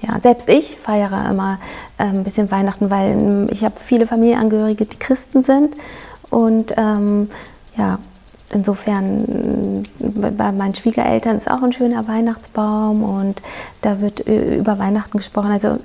ja, 0.00 0.18
selbst 0.22 0.48
ich 0.48 0.76
feiere 0.78 1.30
immer 1.30 1.58
äh, 1.98 2.04
ein 2.04 2.24
bisschen 2.24 2.50
Weihnachten, 2.50 2.90
weil 2.90 3.10
ähm, 3.10 3.48
ich 3.50 3.64
habe 3.64 3.74
viele 3.76 4.06
Familienangehörige, 4.06 4.86
die 4.86 4.98
Christen 4.98 5.42
sind. 5.42 5.76
Und 6.30 6.74
ähm, 6.76 7.30
ja, 7.78 7.98
insofern 8.50 9.84
bei 9.98 10.52
meinen 10.52 10.74
Schwiegereltern 10.74 11.36
ist 11.36 11.50
auch 11.50 11.62
ein 11.62 11.72
schöner 11.72 12.06
Weihnachtsbaum 12.08 13.02
und 13.02 13.42
da 13.82 14.00
wird 14.00 14.20
über 14.20 14.78
Weihnachten 14.78 15.18
gesprochen. 15.18 15.52
Also 15.52 15.78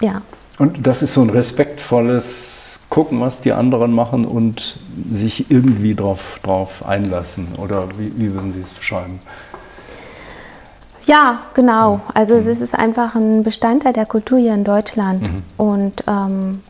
ja. 0.00 0.22
Und 0.58 0.86
das 0.86 1.02
ist 1.02 1.14
so 1.14 1.22
ein 1.22 1.30
respektvolles 1.30 2.80
Gucken, 2.88 3.20
was 3.20 3.40
die 3.40 3.52
anderen 3.52 3.92
machen 3.92 4.24
und 4.24 4.76
sich 5.10 5.50
irgendwie 5.50 5.94
drauf, 5.94 6.38
drauf 6.42 6.84
einlassen. 6.86 7.48
Oder 7.56 7.88
wie, 7.98 8.12
wie 8.16 8.32
würden 8.34 8.52
Sie 8.52 8.60
es 8.60 8.72
beschreiben? 8.72 9.20
Ja, 11.04 11.40
genau. 11.54 12.00
Also 12.14 12.34
mhm. 12.34 12.46
das 12.46 12.60
ist 12.60 12.74
einfach 12.74 13.14
ein 13.14 13.42
Bestandteil 13.42 13.92
der 13.92 14.06
Kultur 14.06 14.38
hier 14.38 14.54
in 14.54 14.64
Deutschland. 14.64 15.22
Mhm. 15.22 15.42
Und 15.56 16.04
ähm, 16.06 16.60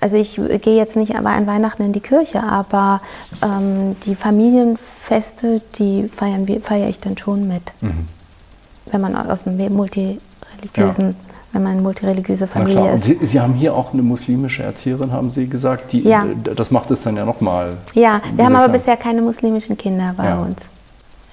also 0.00 0.16
ich 0.16 0.36
gehe 0.62 0.76
jetzt 0.76 0.96
nicht 0.96 1.14
aber 1.14 1.30
an 1.30 1.46
Weihnachten 1.46 1.82
in 1.82 1.92
die 1.92 2.00
Kirche, 2.00 2.42
aber 2.42 3.00
ähm, 3.42 3.96
die 4.04 4.14
Familienfeste, 4.14 5.60
die 5.76 6.08
feiern, 6.08 6.46
feiere 6.62 6.88
ich 6.88 7.00
dann 7.00 7.18
schon 7.18 7.46
mit. 7.46 7.62
Mhm. 7.80 8.08
Wenn 8.90 9.00
man 9.02 9.14
aus 9.14 9.46
einem 9.46 9.72
multireligiösen, 9.74 11.08
ja. 11.08 11.14
wenn 11.52 11.62
man 11.62 11.72
eine 11.72 11.82
multireligiöse 11.82 12.46
Familie 12.46 12.94
ist. 12.94 13.04
Sie, 13.04 13.18
Sie, 13.22 13.40
haben 13.40 13.52
hier 13.52 13.74
auch 13.74 13.92
eine 13.92 14.02
muslimische 14.02 14.62
Erzieherin, 14.62 15.12
haben 15.12 15.28
Sie 15.28 15.46
gesagt. 15.48 15.92
Die, 15.92 16.00
ja. 16.00 16.24
Das 16.56 16.70
macht 16.70 16.90
es 16.90 17.02
dann 17.02 17.16
ja 17.16 17.24
nochmal. 17.26 17.76
Ja, 17.94 18.22
wir 18.34 18.46
haben 18.46 18.54
aber 18.54 18.64
sagen. 18.64 18.72
bisher 18.72 18.96
keine 18.96 19.20
muslimischen 19.20 19.76
Kinder 19.76 20.14
bei 20.16 20.24
ja. 20.24 20.38
uns. 20.40 20.58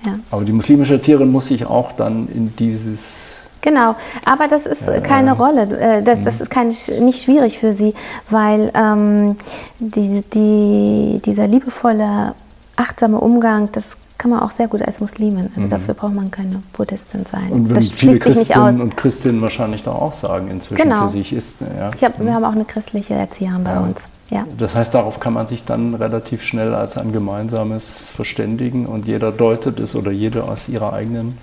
Ja. 0.06 0.20
Aber 0.30 0.44
die 0.44 0.52
muslimische 0.52 0.96
Erzieherin 0.96 1.32
muss 1.32 1.48
sich 1.48 1.66
auch 1.66 1.94
dann 1.94 2.28
in 2.28 2.56
dieses 2.58 3.40
Genau, 3.68 3.98
aber 4.24 4.48
das 4.48 4.66
ist 4.66 4.88
äh, 4.88 5.02
keine 5.02 5.34
Rolle, 5.34 5.64
äh, 5.78 6.02
das, 6.02 6.24
das 6.24 6.40
ist 6.40 6.50
kein, 6.50 6.70
nicht 6.70 7.22
schwierig 7.22 7.60
für 7.60 7.74
sie, 7.74 7.94
weil 8.30 8.72
ähm, 8.74 9.36
die, 9.80 10.22
die, 10.22 11.22
dieser 11.26 11.48
liebevolle, 11.48 12.34
achtsame 12.78 13.20
Umgang, 13.20 13.68
das 13.74 13.98
kann 14.18 14.32
man 14.32 14.40
auch 14.40 14.52
sehr 14.52 14.70
gut 14.70 14.82
als 14.84 15.02
Muslimin. 15.02 15.50
Also 15.50 15.60
mhm. 15.60 15.70
dafür 15.70 15.96
braucht 15.96 16.14
man 16.14 16.32
keine 16.32 16.64
Buddhistin 16.72 17.26
sein. 17.30 17.52
Und 17.52 17.76
das 17.76 17.90
viele 17.90 18.20
Christinnen 18.20 18.80
und 18.80 18.96
Christinnen 18.96 19.42
wahrscheinlich 19.42 19.84
da 19.84 19.92
auch 19.92 20.14
sagen 20.14 20.50
inzwischen 20.50 20.84
genau. 20.84 21.08
für 21.08 21.12
sich 21.12 21.34
ist. 21.34 21.58
Ja. 21.60 21.92
Hab, 22.08 22.20
mhm. 22.20 22.26
Wir 22.26 22.36
haben 22.36 22.46
auch 22.46 22.54
eine 22.54 22.64
christliche 22.64 23.16
Erzieherin 23.16 23.66
bei 23.66 23.72
ja. 23.72 23.80
uns. 23.82 24.02
Ja. 24.30 24.46
Das 24.58 24.76
heißt, 24.76 24.94
darauf 24.94 25.20
kann 25.20 25.34
man 25.34 25.48
sich 25.48 25.66
dann 25.66 25.94
relativ 25.94 26.42
schnell 26.42 26.74
als 26.74 26.98
ein 26.98 27.12
gemeinsames 27.12 28.10
verständigen 28.10 28.86
und 28.86 29.08
jeder 29.08 29.34
deutet 29.34 29.78
es 29.82 29.94
oder 29.94 30.12
jede 30.12 30.46
aus 30.46 30.70
ihrer 30.70 30.94
eigenen 30.94 31.38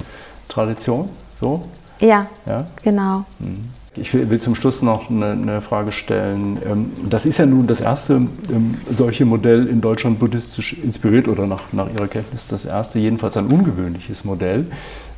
Tradition. 0.49 1.11
So? 1.39 1.65
Ja, 2.01 2.27
ja? 2.47 2.67
genau. 2.83 3.25
Mhm. 3.39 3.71
Ich 3.97 4.13
will, 4.13 4.41
zum 4.41 4.57
Schluss 4.57 4.83
noch 4.83 5.09
eine, 5.09 5.31
eine, 5.31 5.61
Frage 5.61 5.93
stellen. 5.93 6.59
Ähm, 6.69 6.91
das 7.09 7.27
ist 7.27 7.39
ja 7.39 7.47
nun 7.47 7.69
das 7.69 7.81
erste 7.81 8.15
ähm, 8.15 8.75
solche 8.91 9.25
Modell 9.25 9.69
in 9.69 9.81
Deutschland 9.81 10.19
buddhistisch 10.19 10.73
inspiriert 10.73 11.29
oder 11.29 11.47
nach, 11.47 11.63
nach 11.71 11.89
Ihrer 11.95 12.09
Kenntnis 12.09 12.49
das 12.49 12.65
erste, 12.65 12.99
jedenfalls 12.99 13.37
ein 13.37 13.47
ungewöhnliches 13.47 14.25
Modell. 14.25 14.67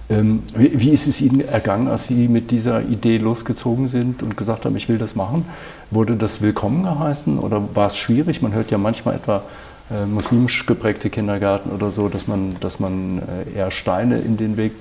Ähm, 0.08 0.42
wie 0.54 0.90
ist 0.90 1.08
es 1.08 1.20
Ihnen 1.22 1.40
ergangen, 1.40 1.88
als 1.88 2.06
Sie 2.06 2.28
mit 2.28 2.50
dieser 2.50 2.82
Idee 2.82 3.16
losgezogen 3.16 3.88
sind 3.88 4.22
und 4.22 4.36
gesagt 4.36 4.66
haben, 4.66 4.76
ich 4.76 4.88
will 4.90 4.98
das 4.98 5.16
machen? 5.16 5.46
Wurde 5.90 6.16
das 6.16 6.42
willkommen 6.42 6.82
geheißen 6.82 7.38
oder 7.38 7.62
war 7.74 7.86
es 7.86 7.96
schwierig? 7.96 8.42
Man 8.42 8.52
hört 8.52 8.70
ja 8.70 8.78
manchmal 8.78 9.16
etwa 9.16 9.42
äh, 9.90 10.04
muslimisch 10.04 10.66
geprägte 10.66 11.10
Kindergärten 11.10 11.70
oder 11.70 11.90
so, 11.90 12.08
dass 12.08 12.26
man, 12.26 12.56
dass 12.60 12.80
man 12.80 13.18
äh, 13.18 13.56
eher 13.56 13.70
Steine 13.70 14.18
in 14.18 14.36
den 14.36 14.56
Weg 14.56 14.72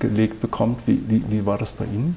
gelegt 0.00 0.40
bekommt. 0.40 0.86
Wie, 0.86 1.00
wie, 1.08 1.22
wie 1.28 1.46
war 1.46 1.58
das 1.58 1.72
bei 1.72 1.84
Ihnen? 1.84 2.16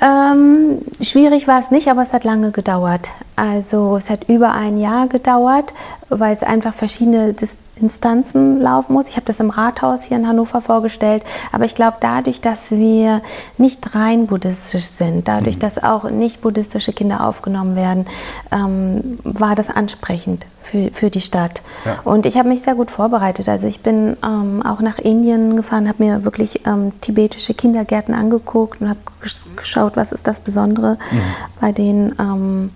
Ähm, 0.00 0.78
schwierig 1.00 1.48
war 1.48 1.58
es 1.58 1.70
nicht, 1.70 1.88
aber 1.88 2.02
es 2.02 2.12
hat 2.12 2.24
lange 2.24 2.52
gedauert. 2.52 3.10
Also 3.34 3.96
es 3.96 4.10
hat 4.10 4.28
über 4.28 4.52
ein 4.52 4.78
Jahr 4.78 5.08
gedauert, 5.08 5.74
weil 6.08 6.34
es 6.34 6.42
einfach 6.42 6.74
verschiedene 6.74 7.34
Instanzen 7.76 8.60
laufen 8.60 8.92
muss. 8.92 9.08
Ich 9.08 9.16
habe 9.16 9.26
das 9.26 9.40
im 9.40 9.50
Rathaus 9.50 10.04
hier 10.04 10.16
in 10.16 10.26
Hannover 10.26 10.60
vorgestellt, 10.60 11.22
aber 11.52 11.64
ich 11.64 11.74
glaube, 11.74 11.98
dadurch, 12.00 12.40
dass 12.40 12.70
wir 12.70 13.22
nicht 13.56 13.94
rein 13.94 14.26
buddhistisch 14.26 14.84
sind, 14.84 15.28
dadurch, 15.28 15.56
mhm. 15.56 15.60
dass 15.60 15.82
auch 15.82 16.10
nicht 16.10 16.40
buddhistische 16.40 16.92
Kinder 16.92 17.24
aufgenommen 17.24 17.76
werden, 17.76 18.06
ähm, 18.50 19.18
war 19.22 19.54
das 19.54 19.70
ansprechend 19.70 20.46
für, 20.62 20.90
für 20.92 21.10
die 21.10 21.20
Stadt. 21.20 21.62
Ja. 21.84 21.98
Und 22.04 22.26
ich 22.26 22.36
habe 22.36 22.48
mich 22.48 22.62
sehr 22.62 22.74
gut 22.74 22.90
vorbereitet. 22.90 23.48
Also 23.48 23.66
ich 23.66 23.80
bin 23.80 24.16
ähm, 24.24 24.62
auch 24.62 24.80
nach 24.80 24.98
Indien 24.98 25.56
gefahren, 25.56 25.88
habe 25.88 26.02
mir 26.04 26.24
wirklich 26.24 26.66
ähm, 26.66 26.92
tibetische 27.00 27.54
Kindergärten 27.54 28.14
angeguckt 28.14 28.80
und 28.80 28.88
habe 28.88 29.00
geschaut, 29.56 29.96
was 29.96 30.12
ist 30.12 30.26
das 30.26 30.40
Besondere 30.40 30.98
mhm. 31.10 31.20
bei 31.60 31.72
denen 31.72 32.14
ähm, 32.18 32.70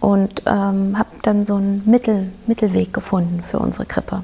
und 0.00 0.42
ähm, 0.46 0.98
habe 0.98 1.08
dann 1.22 1.44
so 1.44 1.56
einen 1.56 1.82
Mittel, 1.86 2.30
Mittelweg 2.46 2.92
gefunden 2.92 3.42
für 3.46 3.58
unsere 3.58 3.86
Krippe. 3.86 4.22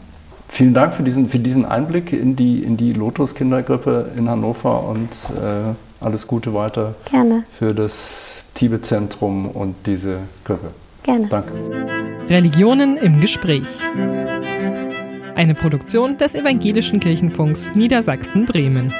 Vielen 0.48 0.74
Dank 0.74 0.94
für 0.94 1.02
diesen, 1.02 1.28
für 1.28 1.38
diesen 1.38 1.64
Einblick 1.64 2.12
in 2.12 2.37
die, 2.37 2.62
in 2.62 2.76
die 2.76 2.92
Lotus-Kindergrippe 2.92 4.12
in 4.16 4.28
Hannover 4.28 4.87
und 4.88 5.10
äh, 5.37 5.74
alles 6.04 6.26
Gute 6.26 6.54
weiter 6.54 6.94
Gerne. 7.10 7.44
für 7.50 7.74
das 7.74 8.44
Tibet-Zentrum 8.54 9.48
und 9.48 9.74
diese 9.87 10.18
Grippe. 10.44 10.68
Gerne. 11.02 11.26
Danke. 11.28 11.52
Religionen 12.28 12.96
im 12.96 13.20
Gespräch. 13.20 13.66
Eine 15.34 15.54
Produktion 15.54 16.16
des 16.16 16.34
Evangelischen 16.34 17.00
Kirchenfunks 17.00 17.72
Niedersachsen-Bremen. 17.74 18.92